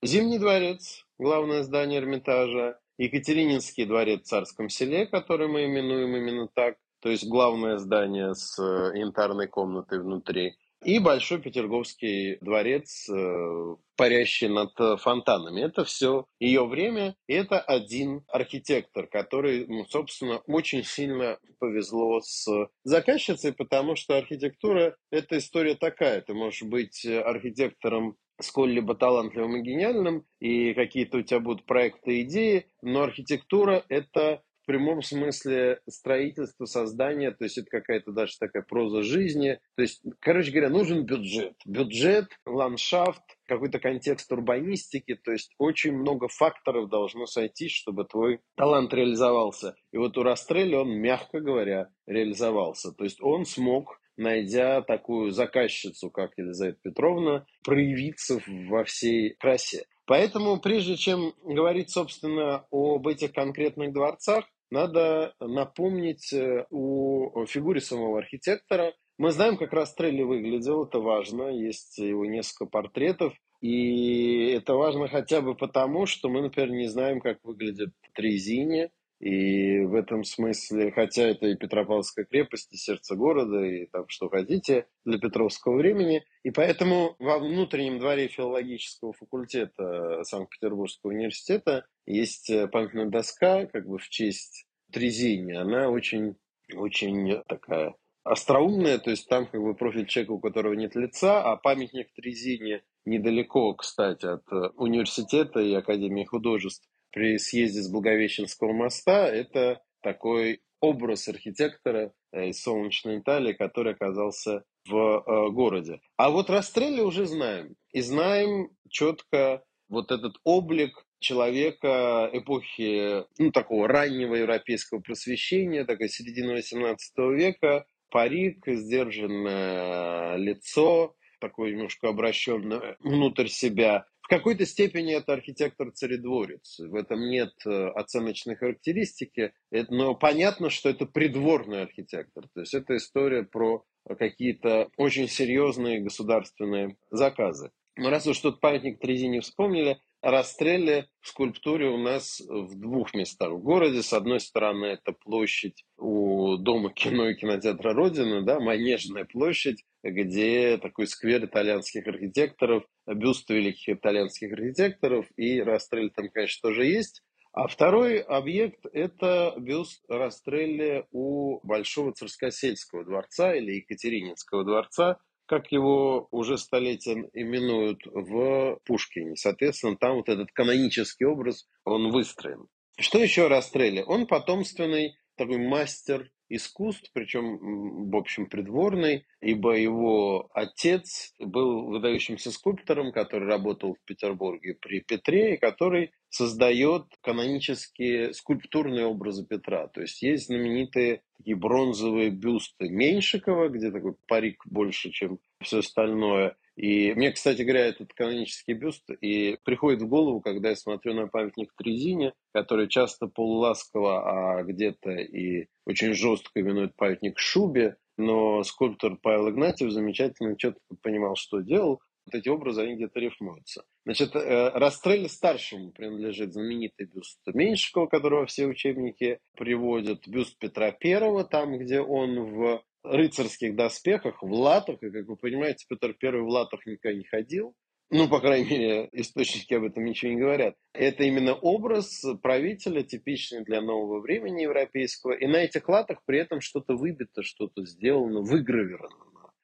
Зимний 0.03 0.39
дворец, 0.39 1.05
главное 1.19 1.61
здание 1.61 1.99
Эрмитажа, 1.99 2.79
Екатерининский 2.97 3.85
дворец 3.85 4.21
в 4.23 4.29
Царском 4.29 4.67
селе, 4.67 5.05
который 5.05 5.47
мы 5.47 5.65
именуем 5.65 6.15
именно 6.15 6.47
так, 6.47 6.77
то 7.01 7.09
есть 7.09 7.27
главное 7.27 7.77
здание 7.77 8.33
с 8.35 8.57
э, 8.59 8.97
янтарной 8.97 9.47
комнатой 9.47 9.99
внутри, 9.99 10.55
и 10.83 10.97
Большой 10.97 11.39
Петерговский 11.39 12.37
дворец, 12.41 13.07
э, 13.07 13.75
парящий 13.95 14.47
над 14.47 14.71
фонтанами. 14.99 15.61
Это 15.61 15.83
все 15.85 16.25
ее 16.39 16.65
время, 16.65 17.15
и 17.27 17.33
это 17.33 17.59
один 17.59 18.23
архитектор, 18.27 19.05
который, 19.05 19.67
ну, 19.67 19.85
собственно, 19.85 20.39
очень 20.47 20.83
сильно 20.83 21.37
повезло 21.59 22.19
с 22.21 22.47
заказчицей, 22.83 23.53
потому 23.53 23.95
что 23.95 24.17
архитектура– 24.17 24.95
это 25.11 25.37
история 25.37 25.75
такая. 25.75 26.21
Ты 26.21 26.33
можешь 26.33 26.63
быть 26.63 27.05
архитектором 27.05 28.17
сколь-либо 28.39 28.95
талантливым 28.95 29.57
и 29.57 29.61
гениальным, 29.61 30.25
и 30.39 30.73
какие-то 30.73 31.19
у 31.19 31.21
тебя 31.21 31.39
будут 31.39 31.65
проекты 31.65 32.21
идеи, 32.21 32.65
но 32.81 33.03
архитектура– 33.03 33.83
это 33.89 34.41
в 34.63 34.65
прямом 34.65 35.01
смысле 35.01 35.81
строительство, 35.87 36.65
создание, 36.65 37.31
то 37.31 37.43
есть 37.43 37.57
это 37.57 37.69
какая-то 37.69 38.11
даже 38.11 38.37
такая 38.39 38.63
проза 38.63 39.01
жизни. 39.03 39.59
То 39.75 39.81
есть, 39.81 40.01
короче 40.19 40.51
говоря, 40.51 40.69
нужен 40.69 41.05
бюджет. 41.05 41.55
Бюджет, 41.65 42.27
ландшафт, 42.45 43.23
какой-то 43.45 43.79
контекст 43.79 44.31
урбанистики, 44.31 45.15
то 45.15 45.31
есть 45.31 45.53
очень 45.57 45.93
много 45.93 46.27
факторов 46.27 46.89
должно 46.89 47.25
сойтись, 47.25 47.73
чтобы 47.73 48.05
твой 48.05 48.39
талант 48.55 48.93
реализовался. 48.93 49.75
И 49.91 49.97
вот 49.97 50.17
у 50.17 50.23
Растрелли 50.23 50.75
он, 50.75 50.91
мягко 50.91 51.39
говоря, 51.39 51.89
реализовался. 52.07 52.91
То 52.91 53.03
есть 53.03 53.21
он 53.21 53.45
смог 53.45 53.99
найдя 54.17 54.81
такую 54.81 55.31
заказчицу, 55.31 56.09
как 56.09 56.31
Елизавета 56.37 56.79
Петровна, 56.83 57.45
проявиться 57.63 58.39
во 58.47 58.83
всей 58.83 59.35
красе. 59.35 59.85
Поэтому, 60.05 60.59
прежде 60.59 60.95
чем 60.95 61.33
говорить, 61.43 61.89
собственно, 61.89 62.65
об 62.71 63.07
этих 63.07 63.33
конкретных 63.33 63.93
дворцах, 63.93 64.45
надо 64.71 65.33
напомнить 65.39 66.31
э, 66.33 66.65
о 66.69 67.45
фигуре 67.45 67.81
самого 67.81 68.19
архитектора. 68.19 68.93
Мы 69.17 69.31
знаем, 69.31 69.57
как 69.57 69.73
Растрелли 69.73 70.23
выглядел, 70.23 70.85
это 70.85 70.99
важно, 70.99 71.49
есть 71.49 71.97
его 71.97 72.25
несколько 72.25 72.65
портретов. 72.65 73.33
И 73.61 74.47
это 74.47 74.73
важно 74.73 75.07
хотя 75.07 75.41
бы 75.41 75.55
потому, 75.55 76.07
что 76.07 76.29
мы, 76.29 76.41
например, 76.41 76.71
не 76.71 76.87
знаем, 76.87 77.19
как 77.19 77.37
выглядит 77.43 77.89
Трезини, 78.15 78.89
и 79.21 79.81
в 79.81 79.93
этом 79.93 80.23
смысле, 80.23 80.91
хотя 80.91 81.21
это 81.21 81.45
и 81.45 81.55
Петропавловская 81.55 82.25
крепость, 82.25 82.73
и 82.73 82.77
сердце 82.77 83.15
города, 83.15 83.63
и 83.63 83.85
там 83.85 84.05
что 84.07 84.29
хотите 84.29 84.87
для 85.05 85.19
Петровского 85.19 85.77
времени, 85.77 86.25
и 86.41 86.49
поэтому 86.49 87.15
во 87.19 87.37
внутреннем 87.37 87.99
дворе 87.99 88.29
филологического 88.29 89.13
факультета 89.13 90.23
Санкт-Петербургского 90.23 91.11
университета 91.11 91.85
есть 92.07 92.49
э, 92.49 92.67
памятная 92.67 93.05
доска, 93.05 93.67
как 93.67 93.87
бы 93.87 93.99
в 93.99 94.09
честь 94.09 94.65
Трезини. 94.91 95.53
Она 95.53 95.89
очень, 95.89 96.35
очень 96.73 97.43
такая 97.47 97.93
остроумная, 98.23 98.97
то 98.97 99.11
есть 99.11 99.29
там 99.29 99.45
как 99.45 99.61
бы 99.61 99.75
профиль 99.75 100.07
человека, 100.07 100.31
у 100.31 100.39
которого 100.39 100.73
нет 100.73 100.95
лица, 100.95 101.43
а 101.43 101.57
памятник 101.57 102.11
Трезине 102.15 102.81
недалеко, 103.05 103.75
кстати, 103.75 104.25
от 104.25 104.51
э, 104.51 104.69
университета 104.77 105.59
и 105.59 105.75
Академии 105.75 106.25
художеств 106.25 106.89
при 107.11 107.37
съезде 107.37 107.81
с 107.81 107.89
Благовещенского 107.89 108.73
моста, 108.73 109.27
это 109.27 109.81
такой 110.01 110.61
образ 110.79 111.27
архитектора 111.27 112.13
э, 112.31 112.49
из 112.49 112.61
солнечной 112.61 113.19
Италии, 113.19 113.53
который 113.53 113.93
оказался 113.93 114.63
в 114.87 114.95
э, 114.95 115.51
городе. 115.51 116.01
А 116.17 116.31
вот 116.31 116.49
Растрелли 116.49 117.01
уже 117.01 117.25
знаем. 117.25 117.75
И 117.91 118.01
знаем 118.01 118.69
четко 118.89 119.63
вот 119.89 120.11
этот 120.11 120.37
облик 120.43 121.05
человека 121.19 122.29
эпохи 122.33 123.25
ну, 123.37 123.51
такого 123.51 123.87
раннего 123.87 124.35
европейского 124.35 124.99
просвещения, 124.99 125.85
такой 125.85 126.09
середины 126.09 126.57
XVIII 126.59 127.35
века, 127.35 127.85
парик, 128.09 128.63
сдержанное 128.65 130.35
лицо, 130.37 131.15
такое 131.39 131.71
немножко 131.71 132.09
обращенное 132.09 132.95
внутрь 132.99 133.47
себя, 133.47 134.05
какой-то 134.31 134.65
степени 134.65 135.13
это 135.13 135.33
архитектор-царедворец. 135.33 136.79
В 136.79 136.95
этом 136.95 137.19
нет 137.29 137.51
э, 137.65 137.87
оценочной 137.89 138.55
характеристики, 138.55 139.51
но 139.89 140.15
понятно, 140.15 140.69
что 140.69 140.87
это 140.87 141.05
придворный 141.05 141.81
архитектор. 141.81 142.45
То 142.53 142.61
есть 142.61 142.73
это 142.73 142.95
история 142.95 143.43
про 143.43 143.83
какие-то 144.17 144.89
очень 144.95 145.27
серьезные 145.27 145.99
государственные 145.99 146.95
заказы. 147.09 147.71
Но 147.97 148.09
раз 148.09 148.25
уж 148.25 148.39
тут 148.39 148.61
памятник 148.61 149.01
Трезине 149.01 149.41
вспомнили, 149.41 149.99
Растрелли 150.21 151.07
в 151.19 151.27
скульптуре 151.27 151.89
у 151.89 151.97
нас 151.97 152.41
в 152.47 152.79
двух 152.79 153.13
местах 153.13 153.51
в 153.51 153.61
городе. 153.61 154.03
С 154.03 154.13
одной 154.13 154.39
стороны, 154.39 154.85
это 154.85 155.13
площадь 155.13 155.83
у 155.97 156.57
Дома 156.57 156.91
кино 156.93 157.29
и 157.29 157.35
кинотеатра 157.35 157.93
Родина, 157.93 158.43
да, 158.43 158.59
Манежная 158.59 159.25
площадь, 159.25 159.83
где 160.03 160.77
такой 160.77 161.07
сквер 161.07 161.45
итальянских 161.45 162.07
архитекторов, 162.07 162.83
бюст 163.07 163.49
великих 163.49 163.97
итальянских 163.97 164.53
архитекторов, 164.53 165.25
и 165.37 165.59
Растрелли 165.61 166.09
там, 166.09 166.29
конечно, 166.29 166.69
тоже 166.69 166.85
есть. 166.85 167.23
А 167.53 167.67
второй 167.67 168.19
объект– 168.19 168.85
это 168.93 169.53
бюст 169.57 170.05
Растрелли 170.07 171.05
у 171.11 171.59
Большого 171.67 172.13
Царскосельского 172.13 173.03
дворца 173.03 173.55
или 173.55 173.73
Екатерининского 173.73 174.63
дворца– 174.63 175.17
как 175.51 175.69
его 175.73 176.29
уже 176.31 176.57
столетия 176.57 177.29
именуют 177.33 177.99
в 178.05 178.79
Пушкине. 178.85 179.35
Соответственно, 179.35 179.97
там 179.97 180.15
вот 180.15 180.29
этот 180.29 180.49
канонический 180.53 181.25
образ, 181.25 181.67
он 181.83 182.09
выстроен. 182.09 182.67
Что 182.97 183.19
еще 183.19 183.47
о 183.47 183.49
Растрелле? 183.49 184.05
Он 184.05 184.27
потомственный 184.27 185.17
такой 185.35 185.57
мастер 185.57 186.31
искусств, 186.55 187.09
причем, 187.13 188.09
в 188.09 188.15
общем, 188.15 188.47
придворный, 188.47 189.25
ибо 189.41 189.73
его 189.77 190.49
отец 190.53 191.33
был 191.39 191.85
выдающимся 191.85 192.51
скульптором, 192.51 193.11
который 193.11 193.47
работал 193.47 193.95
в 193.95 194.05
Петербурге 194.05 194.75
при 194.79 194.99
Петре, 194.99 195.55
и 195.55 195.57
который 195.57 196.11
создает 196.29 197.05
канонические 197.21 198.33
скульптурные 198.33 199.05
образы 199.05 199.45
Петра. 199.45 199.87
То 199.87 200.01
есть 200.01 200.21
есть 200.21 200.47
знаменитые 200.47 201.23
такие 201.37 201.55
бронзовые 201.55 202.29
бюсты 202.29 202.89
Меньшикова, 202.89 203.69
где 203.69 203.91
такой 203.91 204.15
парик 204.27 204.63
больше, 204.65 205.11
чем 205.11 205.39
все 205.61 205.79
остальное. 205.79 206.55
И 206.75 207.13
мне, 207.13 207.31
кстати 207.31 207.61
говоря, 207.61 207.87
этот 207.87 208.13
канонический 208.13 208.73
бюст 208.73 209.09
и 209.21 209.57
приходит 209.63 210.01
в 210.01 210.07
голову, 210.07 210.41
когда 210.41 210.69
я 210.69 210.75
смотрю 210.75 211.13
на 211.13 211.27
памятник 211.27 211.73
Трезине, 211.77 212.33
который 212.53 212.87
часто 212.87 213.27
полуласково, 213.27 214.59
а 214.59 214.63
где-то 214.63 215.11
и 215.11 215.67
очень 215.85 216.13
жестко 216.13 216.61
именует 216.61 216.95
памятник 216.95 217.37
Шубе, 217.39 217.97
но 218.17 218.63
скульптор 218.63 219.17
Павел 219.21 219.49
Игнатьев 219.49 219.91
замечательно 219.91 220.57
четко 220.57 220.81
понимал, 221.01 221.35
что 221.35 221.59
делал. 221.59 222.01
Вот 222.27 222.35
эти 222.35 222.49
образы, 222.49 222.81
они 222.81 222.95
где-то 222.95 223.19
рифмуются. 223.19 223.83
Значит, 224.05 224.35
э, 224.35 224.69
Растрелли 224.69 225.27
старшему 225.27 225.91
принадлежит 225.91 226.53
знаменитый 226.53 227.07
бюст 227.07 227.39
Меньшикова, 227.47 228.05
которого 228.05 228.45
все 228.45 228.67
учебники 228.67 229.39
приводят, 229.57 230.27
бюст 230.27 230.57
Петра 230.59 230.91
Первого, 230.91 231.43
там, 231.43 231.79
где 231.79 231.99
он 231.99 232.53
в 232.53 232.83
рыцарских 233.03 233.75
доспехах, 233.75 234.41
в 234.41 234.51
латах, 234.51 235.01
и, 235.01 235.09
как 235.09 235.27
вы 235.27 235.35
понимаете, 235.37 235.85
Петр 235.87 236.13
Первый 236.13 236.43
в 236.43 236.49
латах 236.49 236.85
никогда 236.85 237.17
не 237.17 237.25
ходил, 237.25 237.75
ну, 238.13 238.27
по 238.27 238.41
крайней 238.41 238.69
мере, 238.69 239.09
источники 239.13 239.73
об 239.73 239.85
этом 239.85 240.03
ничего 240.03 240.33
не 240.33 240.37
говорят. 240.37 240.75
Это 240.93 241.23
именно 241.23 241.53
образ 241.53 242.25
правителя, 242.43 243.03
типичный 243.03 243.63
для 243.63 243.79
нового 243.79 244.19
времени 244.19 244.63
европейского. 244.63 245.31
И 245.31 245.47
на 245.47 245.63
этих 245.63 245.87
латах 245.87 246.19
при 246.25 246.39
этом 246.39 246.59
что-то 246.59 246.97
выбито, 246.97 247.41
что-то 247.41 247.85
сделано, 247.85 248.41
выгравировано. 248.41 249.15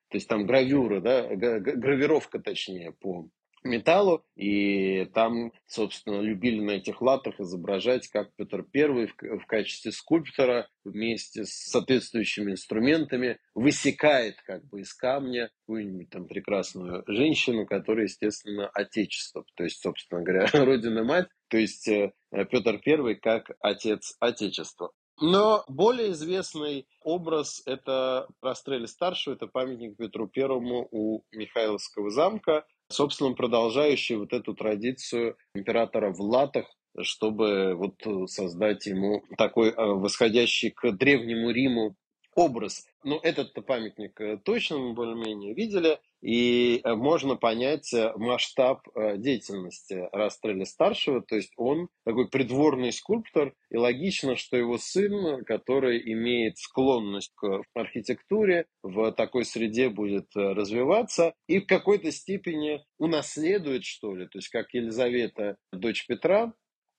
То 0.10 0.16
есть 0.16 0.30
там 0.30 0.46
гравюра, 0.46 1.02
да, 1.02 1.28
гравировка 1.36 2.40
точнее 2.40 2.94
по 2.94 3.28
металлу, 3.68 4.26
и 4.36 5.06
там, 5.14 5.52
собственно, 5.66 6.22
любили 6.22 6.60
на 6.62 6.72
этих 6.72 7.02
латах 7.02 7.40
изображать, 7.40 8.08
как 8.08 8.34
Петр 8.36 8.66
I 8.74 9.08
в, 9.38 9.46
качестве 9.46 9.92
скульптора 9.92 10.68
вместе 10.84 11.46
с 11.46 11.52
соответствующими 11.70 12.52
инструментами 12.52 13.40
высекает 13.54 14.42
как 14.46 14.66
бы 14.66 14.82
из 14.82 14.94
камня 14.94 15.52
какую-нибудь 15.62 16.10
там 16.10 16.28
прекрасную 16.28 17.04
женщину, 17.08 17.66
которая, 17.66 18.06
естественно, 18.06 18.68
отечество, 18.68 19.46
то 19.56 19.64
есть, 19.64 19.82
собственно 19.82 20.22
говоря, 20.22 20.48
родина-мать, 20.54 21.28
то 21.50 21.58
есть 21.58 21.88
э, 21.88 22.14
Петр 22.32 22.82
I 22.86 23.16
как 23.16 23.52
отец 23.62 24.16
отечества. 24.20 24.92
Но 25.20 25.64
более 25.68 26.12
известный 26.12 26.88
образ– 27.02 27.64
это 27.66 28.28
Растрелли 28.42 28.86
старшего, 28.86 29.34
это 29.34 29.48
памятник 29.48 29.98
Петру 29.98 30.28
Первому 30.28 30.88
у 30.92 31.24
Михайловского 31.32 32.12
замка, 32.12 32.66
собственно, 32.90 33.34
продолжающий 33.34 34.16
вот 34.16 34.34
эту 34.34 34.54
традицию 34.54 35.38
императора 35.56 36.12
в 36.12 36.22
латах, 36.22 36.66
чтобы 37.02 37.76
вот 37.76 38.30
создать 38.30 38.86
ему 38.86 39.24
такой 39.38 39.70
э, 39.70 39.76
восходящий 39.76 40.72
к 40.72 40.92
древнему 40.92 41.52
Риму 41.52 41.96
образ. 42.38 42.86
Но 43.04 43.20
этот 43.24 43.54
памятник 43.66 44.22
э, 44.22 44.38
точно 44.38 44.78
мы 44.78 44.94
более-менее 44.94 45.56
видели, 45.56 46.00
и 46.22 46.82
э, 46.84 46.94
можно 46.94 47.36
понять 47.36 47.92
э, 47.94 48.14
масштаб 48.16 48.82
деятельности 49.18 50.08
Растрелли 50.12 50.64
старшего, 50.64 51.22
то 51.22 51.36
есть 51.36 51.52
он 51.58 51.90
такой 52.06 52.30
придворный 52.30 52.94
скульптор, 52.94 53.54
и 53.72 53.78
логично, 53.78 54.36
что 54.36 54.56
его 54.56 54.78
сын, 54.78 55.44
который 55.46 56.00
имеет 56.14 56.60
склонность 56.60 57.32
к 57.36 57.64
архитектуре, 57.74 58.68
в 58.84 59.12
такой 59.14 59.44
среде 59.44 59.90
будет 59.90 60.28
развиваться 60.36 61.34
и 61.48 61.60
в 61.60 61.66
какой-то 61.66 62.12
степени 62.12 62.84
унаследует, 63.00 63.84
что 63.84 64.16
ли, 64.16 64.26
то 64.28 64.38
есть 64.38 64.50
как 64.50 64.74
Елизавета, 64.74 65.58
дочь 65.72 66.06
Петра, 66.06 66.54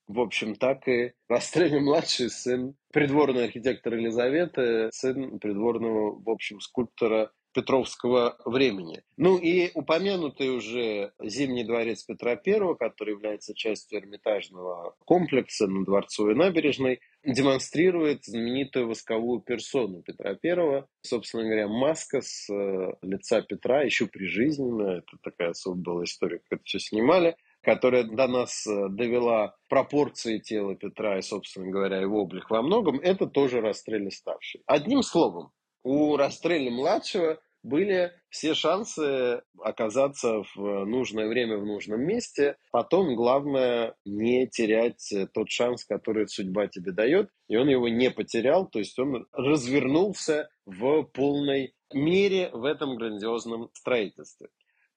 в 0.08 0.20
общем, 0.20 0.56
так 0.56 0.88
и 0.88 1.12
Растрелли 1.28 1.78
младший 1.78 2.30
сын 2.30 2.74
придворный 2.92 3.44
архитектор 3.44 3.94
Елизаветы, 3.94 4.88
сын 4.92 5.38
придворного, 5.38 6.20
в 6.20 6.30
общем, 6.30 6.60
скульптора 6.60 7.30
Петровского 7.54 8.36
времени. 8.44 9.02
Ну 9.16 9.36
и 9.38 9.70
упомянутый 9.74 10.50
уже 10.50 11.12
Зимний 11.22 11.64
дворец 11.64 12.04
Петра 12.04 12.32
I, 12.32 12.76
который 12.78 13.14
является 13.14 13.54
частью 13.54 14.00
Эрмитажного 14.00 14.94
комплекса 15.04 15.66
на 15.66 15.84
Дворцовой 15.84 16.34
набережной, 16.34 17.00
демонстрирует 17.24 18.24
знаменитую 18.24 18.88
восковую 18.88 19.40
персону 19.40 20.02
Петра 20.02 20.36
I. 20.42 20.84
Собственно 21.00 21.44
говоря, 21.44 21.68
маска 21.68 22.20
с 22.20 22.48
э, 22.52 22.92
лица 23.02 23.42
Петра 23.42 23.82
еще 23.82 24.06
прижизненная. 24.06 24.98
Это 24.98 25.16
такая 25.22 25.50
особая 25.50 25.82
была 25.82 26.04
история, 26.04 26.38
как 26.38 26.60
это 26.60 26.62
все 26.64 26.78
снимали 26.78 27.36
которая 27.68 28.04
до 28.04 28.26
нас 28.28 28.66
э, 28.66 28.88
довела 28.88 29.54
пропорции 29.68 30.38
тела 30.38 30.74
Петра 30.74 31.18
и, 31.18 31.20
собственно 31.20 31.70
говоря, 31.70 31.98
его 31.98 32.22
облик 32.22 32.48
во 32.48 32.62
многом, 32.62 32.98
это 32.98 33.26
тоже 33.26 33.60
Растрелли 33.60 34.08
старший. 34.08 34.62
Одним 34.64 35.02
словом, 35.02 35.52
у 35.82 36.16
Растрелли 36.16 36.70
младшего 36.70 37.38
были 37.62 38.12
все 38.30 38.54
шансы 38.54 39.42
оказаться 39.60 40.44
в 40.54 40.86
нужное 40.86 41.28
время 41.28 41.58
в 41.58 41.66
нужном 41.66 42.00
месте. 42.00 42.56
Потом 42.72 43.14
главное 43.14 43.94
не 44.06 44.46
терять 44.46 45.12
тот 45.34 45.50
шанс, 45.50 45.84
который 45.84 46.26
судьба 46.26 46.68
тебе 46.68 46.92
дает. 46.92 47.28
И 47.48 47.56
он 47.56 47.68
его 47.68 47.88
не 47.88 48.10
потерял, 48.10 48.66
то 48.66 48.78
есть 48.78 48.98
он 48.98 49.26
развернулся 49.32 50.48
в 50.64 51.02
полной 51.02 51.74
мере 51.92 52.48
в 52.50 52.64
этом 52.64 52.96
грандиозном 52.96 53.68
строительстве. 53.74 54.48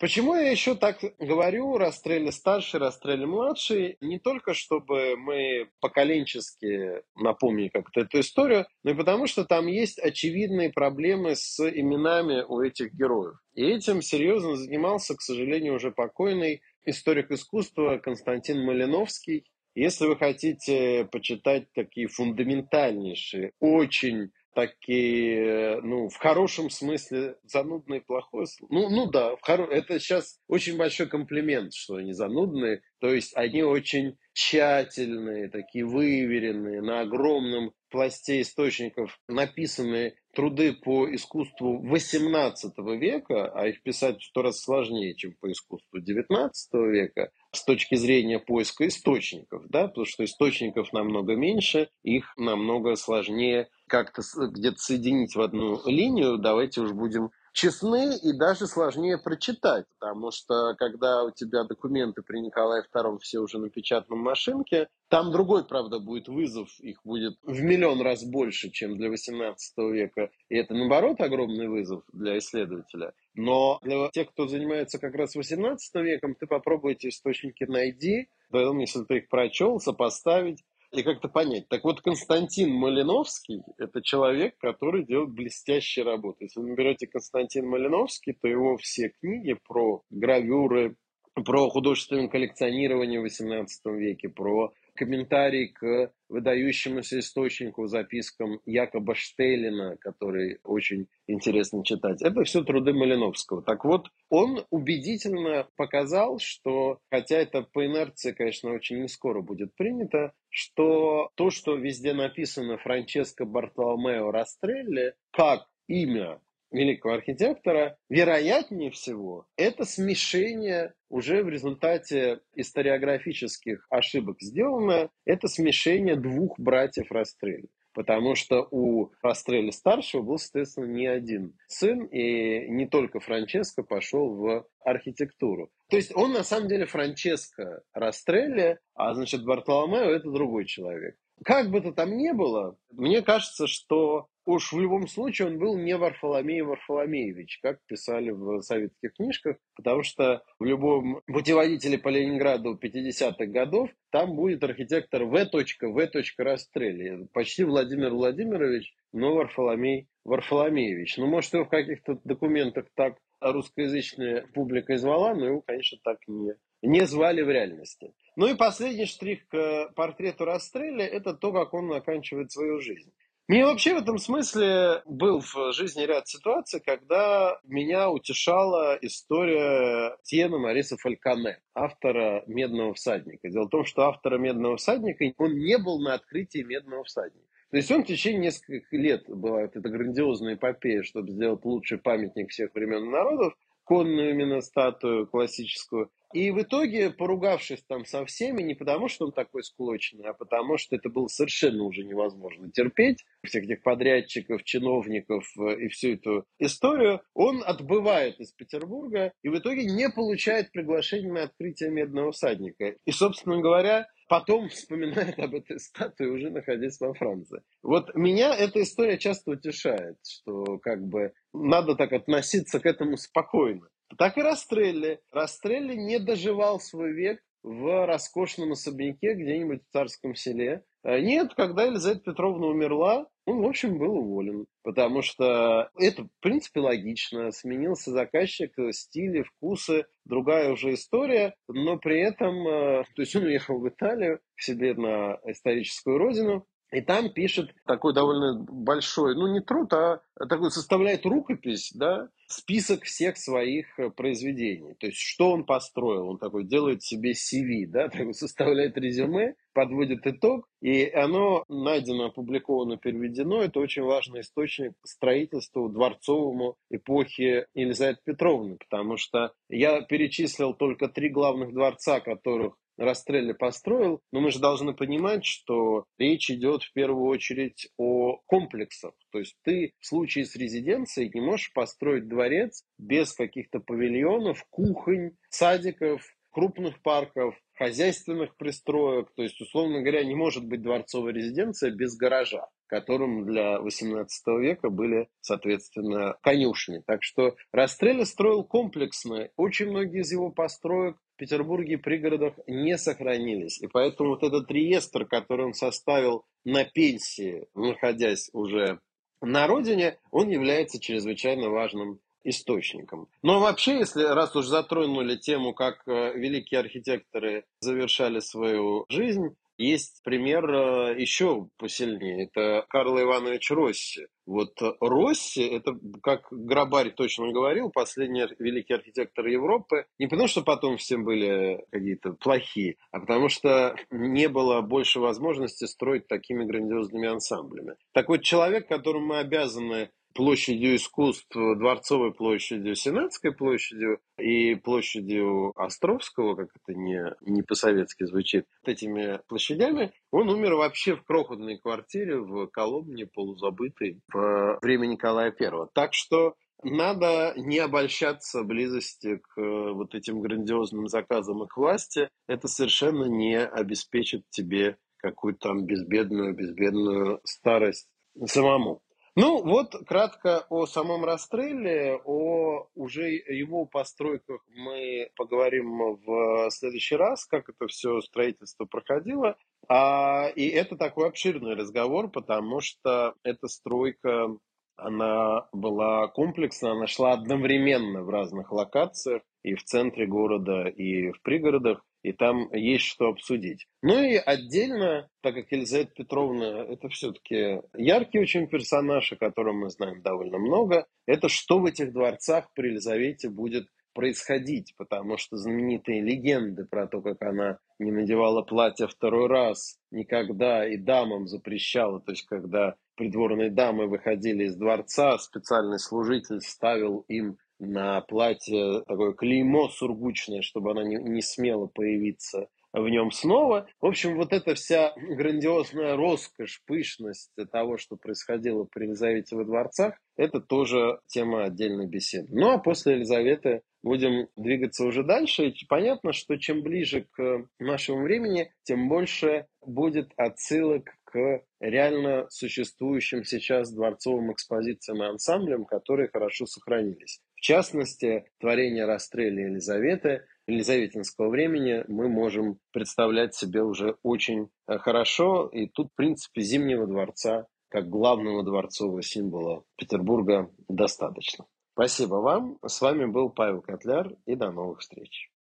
Почему 0.01 0.33
я 0.33 0.49
еще 0.49 0.73
так 0.73 0.97
говорю, 1.19 1.77
Растрелли 1.77 2.31
старший, 2.31 2.79
Растрелли 2.79 3.25
младший? 3.25 3.97
Не 4.01 4.17
только, 4.17 4.55
чтобы 4.55 5.15
мы 5.15 5.69
поколенчески 5.79 7.03
напомнили 7.15 7.67
как-то 7.67 8.01
эту 8.01 8.21
историю, 8.21 8.65
но 8.81 8.91
и 8.91 8.95
потому, 8.95 9.27
что 9.27 9.45
там 9.45 9.67
есть 9.67 9.99
очевидные 9.99 10.71
проблемы 10.71 11.35
с 11.35 11.59
именами 11.59 12.41
у 12.41 12.61
этих 12.61 12.95
героев. 12.95 13.35
И 13.53 13.63
этим 13.63 14.01
серьезно 14.01 14.55
занимался, 14.55 15.15
к 15.15 15.21
сожалению, 15.21 15.75
уже 15.75 15.91
покойный 15.91 16.63
историк 16.83 17.29
искусства 17.29 17.99
Константин 17.99 18.65
Малиновский. 18.65 19.45
Если 19.75 20.07
вы 20.07 20.17
хотите 20.17 21.07
почитать 21.11 21.71
такие 21.73 22.07
фундаментальнейшие, 22.07 23.51
очень 23.59 24.31
такие, 24.53 25.79
ну, 25.81 26.09
в 26.09 26.17
хорошем 26.17 26.69
смысле, 26.69 27.37
занудные, 27.43 28.01
плохое 28.01 28.47
Ну, 28.69 28.89
ну 28.89 29.09
да, 29.09 29.35
в 29.35 29.41
хоро... 29.41 29.65
это 29.65 29.99
сейчас 29.99 30.39
очень 30.47 30.77
большой 30.77 31.07
комплимент, 31.07 31.73
что 31.73 31.95
они 31.95 32.13
занудные. 32.13 32.81
То 32.99 33.13
есть 33.13 33.35
они 33.35 33.63
очень 33.63 34.17
тщательные, 34.33 35.49
такие 35.49 35.85
выверенные, 35.85 36.81
на 36.81 37.01
огромном 37.01 37.73
пласте 37.89 38.41
источников 38.41 39.19
написанные 39.27 40.15
труды 40.33 40.73
по 40.73 41.13
искусству 41.13 41.83
XVIII 41.83 42.97
века, 42.97 43.51
а 43.53 43.67
их 43.67 43.83
писать 43.83 44.21
в 44.21 44.25
сто 44.25 44.41
раз 44.41 44.61
сложнее, 44.61 45.15
чем 45.15 45.33
по 45.39 45.51
искусству 45.51 45.99
XIX 45.99 46.49
века, 46.89 47.31
с 47.51 47.63
точки 47.63 47.95
зрения 47.95 48.39
поиска 48.39 48.87
источников, 48.87 49.63
да, 49.69 49.87
потому 49.87 50.05
что 50.05 50.23
источников 50.23 50.93
намного 50.93 51.35
меньше, 51.35 51.89
их 52.03 52.33
намного 52.37 52.95
сложнее 52.95 53.69
как-то 53.87 54.21
где-то 54.47 54.77
соединить 54.77 55.35
в 55.35 55.41
одну 55.41 55.81
линию, 55.85 56.37
давайте 56.37 56.81
уж 56.81 56.93
будем 56.93 57.31
честны 57.53 58.15
и 58.15 58.31
даже 58.31 58.67
сложнее 58.67 59.17
прочитать, 59.17 59.85
потому 59.99 60.31
что 60.31 60.75
когда 60.77 61.23
у 61.23 61.31
тебя 61.31 61.65
документы 61.65 62.21
при 62.21 62.39
Николае 62.39 62.83
II 62.93 63.19
все 63.19 63.39
уже 63.39 63.59
на 63.59 63.69
печатном 63.69 64.19
машинке, 64.19 64.87
там 65.09 65.31
другой, 65.31 65.65
правда, 65.65 65.99
будет 65.99 66.29
вызов, 66.29 66.69
их 66.79 67.01
будет 67.03 67.37
в 67.43 67.61
миллион 67.61 68.01
раз 68.01 68.23
больше, 68.23 68.69
чем 68.69 68.95
для 68.97 69.09
XVIII 69.09 69.55
века, 69.91 70.29
и 70.47 70.55
это, 70.55 70.73
наоборот, 70.73 71.19
огромный 71.19 71.67
вызов 71.67 72.03
для 72.13 72.37
исследователя. 72.37 73.13
Но 73.33 73.79
для 73.81 74.09
тех, 74.09 74.29
кто 74.31 74.47
занимается 74.47 74.99
как 74.99 75.15
раз 75.15 75.35
XVIII 75.35 75.77
веком, 75.95 76.35
ты 76.35 76.47
попробуй 76.47 76.93
эти 76.93 77.07
источники 77.07 77.63
найди, 77.63 78.27
потом, 78.49 78.79
если 78.79 79.03
ты 79.03 79.17
их 79.17 79.29
прочел, 79.29 79.79
сопоставить, 79.79 80.63
и 80.91 81.03
как-то 81.03 81.29
понять. 81.29 81.69
Так 81.69 81.83
вот, 81.83 82.01
Константин 82.01 82.73
Малиновский– 82.73 83.61
это 83.77 84.01
человек, 84.01 84.57
который 84.57 85.05
делает 85.05 85.31
блестящие 85.31 86.03
работы. 86.03 86.45
Если 86.45 86.59
вы 86.59 86.69
наберете 86.69 87.07
Константин 87.07 87.67
Малиновский, 87.67 88.33
то 88.33 88.47
его 88.47 88.77
все 88.77 89.09
книги 89.21 89.55
про 89.67 90.03
гравюры, 90.09 90.97
про 91.33 91.69
художественное 91.69 92.27
коллекционирование 92.27 93.21
в 93.21 93.25
XVIII 93.25 93.67
веке, 93.97 94.27
про 94.27 94.73
комментарий 94.95 95.69
к 95.69 96.11
выдающемуся 96.29 97.19
источнику, 97.19 97.87
запискам 97.87 98.59
Якоба 98.65 99.15
Штейлина, 99.15 99.97
который 99.97 100.59
очень 100.63 101.07
интересно 101.27 101.83
читать. 101.83 102.21
Это 102.21 102.43
все 102.43 102.63
труды 102.63 102.93
Малиновского. 102.93 103.61
Так 103.61 103.83
вот, 103.83 104.07
он 104.29 104.65
убедительно 104.69 105.67
показал, 105.75 106.39
что, 106.39 106.99
хотя 107.09 107.37
это 107.37 107.63
по 107.63 107.85
инерции, 107.85 108.31
конечно, 108.31 108.71
очень 108.71 109.01
не 109.01 109.07
скоро 109.07 109.41
будет 109.41 109.75
принято, 109.75 110.33
что 110.49 111.29
то, 111.35 111.49
что 111.49 111.75
везде 111.75 112.13
написано 112.13 112.77
Франческо 112.77 113.45
Бартоломео 113.45 114.31
Растрелли, 114.31 115.15
как 115.31 115.67
имя 115.87 116.39
великого 116.71 117.15
архитектора, 117.15 117.97
вероятнее 118.09 118.91
всего, 118.91 119.45
это 119.57 119.85
смешение 119.85 120.93
уже 121.09 121.43
в 121.43 121.49
результате 121.49 122.39
историографических 122.55 123.85
ошибок 123.89 124.37
сделано, 124.41 125.09
это 125.25 125.47
смешение 125.47 126.15
двух 126.15 126.57
братьев 126.59 127.11
Растрелли. 127.11 127.69
Потому 127.93 128.35
что 128.35 128.67
у 128.71 129.11
Растрелли 129.21 129.71
старшего 129.71 130.21
был, 130.21 130.37
соответственно, 130.37 130.85
не 130.85 131.07
один 131.07 131.57
сын, 131.67 132.05
и 132.05 132.69
не 132.69 132.87
только 132.87 133.19
Франческо 133.19 133.83
пошел 133.83 134.33
в 134.33 134.65
архитектуру. 134.85 135.69
То 135.89 135.97
есть 135.97 136.15
он 136.15 136.31
на 136.31 136.43
самом 136.43 136.69
деле 136.69 136.85
Франческо 136.85 137.81
Растрелли, 137.93 138.79
а 138.95 139.13
значит 139.13 139.43
Бартоломео 139.43 140.09
это 140.09 140.31
другой 140.31 140.65
человек. 140.65 141.17
Как 141.43 141.69
бы 141.69 141.81
то 141.81 141.91
там 141.91 142.15
ни 142.15 142.31
было, 142.31 142.77
мне 142.91 143.21
кажется, 143.21 143.67
что 143.67 144.27
уж 144.45 144.73
в 144.73 144.79
любом 144.79 145.07
случае 145.07 145.49
он 145.49 145.59
был 145.59 145.77
не 145.77 145.95
Варфоломей 145.97 146.61
Варфоломеевич, 146.61 147.59
как 147.61 147.79
писали 147.85 148.31
в 148.31 148.61
советских 148.61 149.13
книжках, 149.13 149.57
потому 149.75 150.03
что 150.03 150.43
в 150.59 150.65
любом 150.65 151.21
путеводителе 151.27 151.97
по 151.97 152.09
Ленинграду 152.09 152.79
50-х 152.81 153.45
годов 153.47 153.89
там 154.11 154.35
будет 154.35 154.63
архитектор 154.63 155.25
В. 155.25 155.31
В. 155.31 156.39
Растрелли. 156.39 157.27
Почти 157.33 157.63
Владимир 157.63 158.11
Владимирович, 158.11 158.93
но 159.13 159.35
Варфоломей 159.35 160.07
Варфоломеевич. 160.23 161.17
Ну, 161.17 161.27
может, 161.27 161.53
его 161.53 161.65
в 161.65 161.69
каких-то 161.69 162.19
документах 162.23 162.85
так 162.95 163.17
русскоязычная 163.41 164.45
публика 164.53 164.97
звала, 164.97 165.33
но 165.33 165.45
его, 165.47 165.61
конечно, 165.61 165.97
так 166.03 166.19
не, 166.27 166.53
не 166.81 167.05
звали 167.05 167.41
в 167.41 167.49
реальности. 167.49 168.13
Ну 168.35 168.47
и 168.47 168.55
последний 168.55 169.05
штрих 169.05 169.47
к 169.47 169.91
портрету 169.95 170.45
Растрелли– 170.45 171.03
это 171.05 171.33
то, 171.33 171.51
как 171.51 171.73
он 171.73 171.91
оканчивает 171.91 172.51
свою 172.51 172.79
жизнь. 172.79 173.11
Мне 173.51 173.65
вообще 173.65 173.95
в 173.95 173.97
этом 173.97 174.17
смысле 174.17 175.01
был 175.05 175.41
в 175.41 175.73
жизни 175.73 176.03
ряд 176.03 176.25
ситуаций, 176.25 176.79
когда 176.79 177.59
меня 177.65 178.09
утешала 178.09 178.97
история 179.01 180.15
Тиена 180.23 180.57
Мариса 180.57 180.95
Фальконе, 180.95 181.59
автора 181.75 182.45
«Медного 182.47 182.93
всадника». 182.93 183.49
Дело 183.49 183.65
в 183.65 183.69
том, 183.69 183.83
что 183.83 184.03
автора 184.03 184.37
«Медного 184.37 184.77
всадника» 184.77 185.25
он 185.37 185.57
не 185.57 185.77
был 185.77 185.99
на 185.99 186.13
открытии 186.13 186.63
«Медного 186.63 187.03
всадника». 187.03 187.45
То 187.71 187.75
есть 187.75 187.91
он 187.91 188.05
в 188.05 188.07
течение 188.07 188.43
нескольких 188.43 188.93
лет 188.93 189.25
была 189.27 189.63
вот 189.63 189.75
эта 189.75 189.89
грандиозная 189.89 190.53
эпопея, 190.53 191.03
чтобы 191.03 191.31
сделать 191.31 191.65
лучший 191.65 191.97
памятник 191.97 192.51
всех 192.51 192.73
времен 192.73 193.03
и 193.03 193.09
народов, 193.09 193.53
конную 193.83 194.29
именно 194.29 194.61
статую 194.61 195.27
классическую. 195.27 196.09
И 196.33 196.51
в 196.51 196.61
итоге, 196.61 197.09
поругавшись 197.09 197.83
там 197.87 198.05
со 198.05 198.25
всеми, 198.25 198.61
не 198.61 198.75
потому, 198.75 199.07
что 199.07 199.25
он 199.25 199.31
такой 199.31 199.63
склочный, 199.63 200.29
а 200.29 200.33
потому, 200.33 200.77
что 200.77 200.95
это 200.95 201.09
было 201.09 201.27
совершенно 201.27 201.83
уже 201.83 202.03
невозможно 202.03 202.71
терпеть, 202.71 203.25
всех 203.43 203.63
этих 203.63 203.83
подрядчиков, 203.83 204.63
чиновников 204.63 205.45
э, 205.57 205.85
и 205.85 205.87
всю 205.89 206.13
эту 206.13 206.45
историю, 206.59 207.21
он 207.33 207.63
отбывает 207.65 208.39
из 208.39 208.51
Петербурга 208.51 209.33
и 209.43 209.49
в 209.49 209.57
итоге 209.57 209.85
не 209.85 210.09
получает 210.09 210.71
приглашение 210.71 211.31
на 211.31 211.43
открытие 211.43 211.89
«Медного 211.89 212.31
всадника». 212.31 212.95
И, 213.05 213.11
собственно 213.11 213.59
говоря, 213.61 214.07
потом 214.31 214.69
вспоминает 214.69 215.37
об 215.39 215.53
этой 215.55 215.77
статуе, 215.79 216.29
уже 216.29 216.49
находясь 216.49 216.99
во 217.01 217.13
Франции. 217.13 217.61
Вот 217.83 218.15
меня 218.15 218.55
эта 218.55 218.81
история 218.81 219.17
часто 219.17 219.51
утешает, 219.51 220.17
что 220.25 220.77
как 220.77 221.05
бы 221.05 221.33
надо 221.53 221.95
так 221.95 222.13
относиться 222.13 222.79
к 222.79 222.85
этому 222.85 223.17
спокойно. 223.17 223.89
Так 224.17 224.37
и 224.37 224.41
Растрелли. 224.41 225.19
Растрелли 225.31 225.95
не 225.95 226.19
доживал 226.19 226.79
свой 226.79 227.13
век 227.13 227.41
в 227.63 228.05
роскошном 228.07 228.71
особняке 228.71 229.33
где-нибудь 229.33 229.81
в 229.83 229.91
царском 229.91 230.35
селе. 230.35 230.83
Э, 231.03 231.19
нет, 231.19 231.53
когда 231.55 231.83
Елизавета 231.83 232.31
Петровна 232.31 232.67
умерла, 232.67 233.27
он, 233.45 233.61
в 233.61 233.67
общем, 233.67 233.97
был 233.97 234.17
уволен. 234.17 234.65
Потому 234.83 235.21
что 235.21 235.89
это, 235.97 236.23
в 236.23 236.29
принципе, 236.41 236.79
логично. 236.79 237.51
Сменился 237.51 238.11
заказчик, 238.11 238.73
стили, 238.91 239.43
вкусы, 239.43 240.05
другая 240.25 240.71
уже 240.71 240.93
история. 240.93 241.55
Но 241.67 241.97
при 241.97 242.19
этом, 242.19 242.67
э, 242.67 243.03
то 243.15 243.21
есть 243.21 243.35
он 243.35 243.43
уехал 243.43 243.79
в 243.79 243.87
Италию 243.87 244.39
к 244.55 244.61
себе 244.61 244.93
на 244.93 245.39
историческую 245.45 246.17
родину, 246.17 246.65
и 246.91 247.01
там 247.01 247.29
пишет 247.29 247.73
такой 247.85 248.13
довольно 248.13 248.53
большой, 248.55 249.35
ну 249.35 249.47
не 249.47 249.61
труд, 249.61 249.93
а 249.93 250.21
такой 250.49 250.71
составляет 250.71 251.25
рукопись, 251.25 251.91
да, 251.93 252.29
список 252.47 253.03
всех 253.03 253.37
своих 253.37 253.97
э, 253.97 254.09
произведений. 254.09 254.93
То 254.95 255.07
есть, 255.07 255.19
что 255.19 255.51
он 255.51 255.63
построил. 255.63 256.29
Он 256.29 256.37
такой 256.37 256.65
делает 256.65 257.01
себе 257.01 257.31
CV, 257.31 257.87
да, 257.87 258.09
такой 258.09 258.33
составляет 258.33 258.97
резюме, 258.97 259.55
подводит 259.73 260.27
итог, 260.27 260.67
и 260.81 261.09
оно 261.09 261.63
найдено, 261.69 262.25
опубликовано, 262.25 262.97
переведено. 262.97 263.61
Это 263.63 263.79
очень 263.79 264.03
важный 264.03 264.41
источник 264.41 264.93
строительства 265.05 265.89
дворцовому 265.89 266.75
эпохи 266.89 267.67
Елизаветы 267.73 268.21
Петровны, 268.25 268.77
потому 268.77 269.17
что 269.17 269.53
я 269.69 270.01
перечислил 270.01 270.73
только 270.73 271.07
три 271.07 271.29
главных 271.29 271.73
дворца, 271.73 272.19
которых 272.19 272.75
Растрелли 273.01 273.53
построил, 273.53 274.21
но 274.31 274.41
мы 274.41 274.51
же 274.51 274.59
должны 274.59 274.93
понимать, 274.93 275.43
что 275.43 276.05
речь 276.17 276.51
идет 276.51 276.83
в 276.83 276.93
первую 276.93 277.25
очередь 277.25 277.89
о 277.97 278.37
комплексах. 278.45 279.13
То 279.31 279.39
есть 279.39 279.55
ты 279.63 279.93
в 279.99 280.05
случае 280.05 280.45
с 280.45 280.55
резиденцией 280.55 281.31
не 281.33 281.41
можешь 281.41 281.73
построить 281.73 282.27
дворец 282.27 282.83
без 282.97 283.33
каких-то 283.33 283.79
павильонов, 283.79 284.63
кухонь, 284.69 285.31
садиков, 285.49 286.23
крупных 286.51 287.01
парков, 287.01 287.55
хозяйственных 287.73 288.55
пристроек. 288.55 289.31
То 289.35 289.43
есть, 289.43 289.59
условно 289.59 290.01
говоря, 290.01 290.23
не 290.23 290.35
может 290.35 290.65
быть 290.65 290.81
дворцовая 290.81 291.33
резиденция 291.33 291.91
без 291.91 292.15
гаража 292.15 292.67
которым 292.91 293.45
для 293.45 293.77
XVIII 293.77 294.27
века 294.59 294.89
были, 294.89 295.29
соответственно, 295.39 296.35
конюшни. 296.43 297.01
Так 297.07 297.23
что 297.23 297.55
Растрелли 297.71 298.25
строил 298.25 298.65
комплексно. 298.65 299.47
Очень 299.55 299.91
многие 299.91 300.19
из 300.19 300.31
его 300.33 300.51
построек 300.51 301.15
Петербурге 301.41 301.93
и 301.93 301.97
пригородах 301.97 302.53
не 302.67 302.99
сохранились. 302.99 303.81
И 303.81 303.87
поэтому 303.87 304.29
вот 304.29 304.43
этот 304.43 304.69
реестр, 304.69 305.25
который 305.25 305.65
он 305.65 305.73
составил 305.73 306.45
на 306.63 306.83
пенсии, 306.83 307.67
находясь 307.73 308.51
уже 308.53 308.99
на 309.41 309.65
родине, 309.65 310.19
он 310.29 310.49
является 310.49 310.99
чрезвычайно 310.99 311.69
важным 311.69 312.19
источником. 312.43 313.27
Но 313.41 313.59
вообще, 313.59 313.97
если 313.97 314.21
раз 314.21 314.55
уж 314.55 314.67
затронули 314.67 315.35
тему, 315.35 315.73
как 315.73 316.03
э, 316.07 316.33
великие 316.35 316.79
архитекторы 316.79 317.65
завершали 317.79 318.39
свою 318.39 319.05
жизнь, 319.09 319.55
есть 319.81 320.21
пример 320.23 320.69
э, 320.69 321.15
еще 321.19 321.67
посильнее. 321.77 322.45
Это 322.45 322.85
Карл 322.89 323.19
Иванович 323.19 323.71
Росси. 323.71 324.27
Вот 324.45 324.73
Росси, 324.99 325.61
это, 325.61 325.93
как 326.21 326.47
Грабарь 326.51 327.11
точно 327.11 327.51
говорил, 327.51 327.89
последний 327.89 328.45
великий 328.59 328.93
архитектор 328.93 329.45
Европы. 329.47 330.05
Не 330.19 330.27
потому, 330.27 330.47
что 330.47 330.61
потом 330.61 330.97
все 330.97 331.17
были 331.17 331.85
какие-то 331.91 332.33
плохие, 332.33 332.97
а 333.11 333.19
потому 333.19 333.49
что 333.49 333.95
не 334.09 334.49
было 334.49 334.81
больше 334.81 335.19
возможности 335.19 335.85
строить 335.85 336.27
такими 336.27 336.65
грандиозными 336.65 337.27
ансамблями. 337.27 337.95
Такой 338.13 338.41
человек, 338.41 338.87
которому 338.87 339.27
мы 339.27 339.39
обязаны 339.39 340.09
площадью 340.33 340.95
искусств, 340.95 341.47
Дворцовой 341.53 342.33
площадью, 342.33 342.95
Сенатской 342.95 343.53
площадью 343.53 344.19
и 344.37 344.75
площадью 344.75 345.73
Островского, 345.75 346.55
как 346.55 346.69
это 346.75 346.97
не, 346.97 347.33
не 347.41 347.61
по-советски 347.61 348.25
звучит, 348.25 348.65
этими 348.83 349.39
площадями, 349.47 350.11
он 350.31 350.49
умер 350.49 350.75
вообще 350.75 351.15
в 351.15 351.23
крохотной 351.23 351.77
квартире 351.77 352.39
в 352.39 352.67
Коломне, 352.67 353.25
полузабытой, 353.25 354.19
в 354.31 354.79
время 354.81 355.07
Николая 355.07 355.53
I. 355.57 355.87
Так 355.93 356.13
что 356.13 356.55
надо 356.83 357.53
не 357.57 357.77
обольщаться 357.77 358.63
близости 358.63 359.37
к 359.37 359.61
э, 359.61 359.91
вот 359.93 360.15
этим 360.15 360.41
грандиозным 360.41 361.07
заказам 361.07 361.63
и 361.63 361.67
к 361.67 361.77
власти. 361.77 362.29
Это 362.47 362.67
совершенно 362.67 363.25
не 363.25 363.59
обеспечит 363.59 364.43
тебе 364.49 364.97
какую-то 365.17 365.69
там 365.69 365.85
безбедную, 365.85 366.55
безбедную 366.55 367.39
старость 367.43 368.07
самому. 368.45 369.01
Ну, 369.37 369.63
вот 369.63 369.95
кратко 370.07 370.65
о 370.69 370.85
самом 370.85 371.23
расстреле, 371.23 372.19
о 372.25 372.87
уже 372.95 373.29
его 373.31 373.85
постройках 373.85 374.61
мы 374.75 375.29
поговорим 375.37 376.17
в 376.25 376.69
следующий 376.69 377.15
раз, 377.15 377.45
как 377.45 377.69
это 377.69 377.87
все 377.87 378.19
строительство 378.19 378.83
проходило. 378.83 379.55
А, 379.87 380.49
и 380.53 380.67
это 380.67 380.97
такой 380.97 381.29
обширный 381.29 381.75
разговор, 381.75 382.29
потому 382.29 382.81
что 382.81 383.35
эта 383.43 383.69
стройка, 383.69 384.49
она 384.97 385.67
была 385.71 386.27
комплексна, 386.27 386.91
она 386.91 387.07
шла 387.07 387.31
одновременно 387.31 388.23
в 388.23 388.29
разных 388.29 388.73
локациях, 388.73 389.43
и 389.63 389.75
в 389.75 389.83
центре 389.83 390.27
города, 390.27 390.87
и 390.87 391.31
в 391.31 391.41
пригородах 391.41 392.03
и 392.23 392.33
там 392.33 392.71
есть 392.73 393.05
что 393.05 393.27
обсудить. 393.27 393.87
Ну 394.01 394.21
и 394.21 394.35
отдельно, 394.35 395.29
так 395.41 395.55
как 395.55 395.71
Елизавета 395.71 396.11
Петровна 396.15 396.83
это 396.83 397.09
все-таки 397.09 397.81
яркий 397.95 398.39
очень 398.39 398.67
персонаж, 398.67 399.31
о 399.31 399.37
котором 399.37 399.79
мы 399.79 399.89
знаем 399.89 400.21
довольно 400.21 400.57
много, 400.57 401.05
это 401.25 401.49
что 401.49 401.79
в 401.79 401.85
этих 401.85 402.13
дворцах 402.13 402.71
при 402.73 402.89
Елизавете 402.89 403.49
будет 403.49 403.87
происходить, 404.13 404.93
потому 404.97 405.37
что 405.37 405.57
знаменитые 405.57 406.21
легенды 406.21 406.85
про 406.85 407.07
то, 407.07 407.21
как 407.21 407.41
она 407.41 407.79
не 407.99 408.11
надевала 408.11 408.61
платье 408.61 409.07
второй 409.07 409.47
раз 409.47 409.97
никогда 410.11 410.87
и 410.87 410.97
дамам 410.97 411.47
запрещала, 411.47 412.19
то 412.19 412.31
есть 412.31 412.45
когда 412.45 412.95
придворные 413.15 413.69
дамы 413.69 414.07
выходили 414.07 414.65
из 414.65 414.75
дворца, 414.75 415.37
специальный 415.37 415.99
служитель 415.99 416.61
ставил 416.61 417.23
им 417.27 417.57
на 417.81 418.21
платье 418.21 419.01
такое 419.07 419.33
клеймо 419.33 419.89
сургучное, 419.89 420.61
чтобы 420.61 420.91
она 420.91 421.03
не, 421.03 421.15
не 421.15 421.41
смела 421.41 421.87
появиться 421.87 422.69
в 422.93 423.07
нем 423.09 423.31
снова. 423.31 423.87
В 423.99 424.05
общем, 424.05 424.35
вот 424.35 424.53
эта 424.53 424.75
вся 424.75 425.13
грандиозная 425.15 426.15
роскошь, 426.15 426.83
пышность 426.85 427.51
того, 427.71 427.97
что 427.97 428.17
происходило 428.17 428.83
при 428.83 429.05
Елизавете 429.05 429.55
во 429.55 429.65
дворцах, 429.65 430.15
это 430.37 430.59
тоже 430.59 431.19
тема 431.27 431.63
отдельной 431.65 432.07
беседы. 432.07 432.49
Ну 432.51 432.71
а 432.71 432.77
после 432.77 433.15
Елизаветы 433.15 433.81
будем 434.03 434.47
двигаться 434.55 435.05
уже 435.05 435.23
дальше. 435.23 435.73
Понятно, 435.87 436.33
что 436.33 436.57
чем 436.57 436.83
ближе 436.83 437.27
к 437.31 437.65
нашему 437.79 438.23
времени, 438.23 438.71
тем 438.83 439.09
больше 439.09 439.67
будет 439.85 440.31
отсылок 440.37 441.15
к 441.31 441.63
реально 441.79 442.47
существующим 442.49 443.43
сейчас 443.43 443.91
дворцовым 443.91 444.51
экспозициям 444.51 445.23
и 445.23 445.27
ансамблям, 445.27 445.85
которые 445.85 446.29
хорошо 446.29 446.65
сохранились. 446.65 447.39
В 447.55 447.61
частности, 447.61 448.45
творение 448.59 449.05
Растрелли 449.05 449.61
Елизаветы, 449.61 450.45
Елизаветинского 450.67 451.49
времени 451.49 452.03
мы 452.07 452.29
можем 452.29 452.79
представлять 452.91 453.55
себе 453.55 453.83
уже 453.83 454.15
очень 454.23 454.69
э, 454.87 454.97
хорошо. 454.97 455.67
И 455.67 455.87
тут, 455.87 456.09
в 456.11 456.15
принципе, 456.15 456.61
Зимнего 456.61 457.07
дворца 457.07 457.67
как 457.89 458.09
главного 458.09 458.63
дворцового 458.63 459.21
символа 459.21 459.83
Петербурга 459.97 460.71
достаточно. 460.87 461.65
Спасибо 461.93 462.35
вам. 462.35 462.77
С 462.85 463.01
вами 463.01 463.25
был 463.25 463.49
Павел 463.49 463.81
Котляр 463.81 464.33
и 464.45 464.55
до 464.55 464.71
новых 464.71 464.99
встреч. 464.99 465.50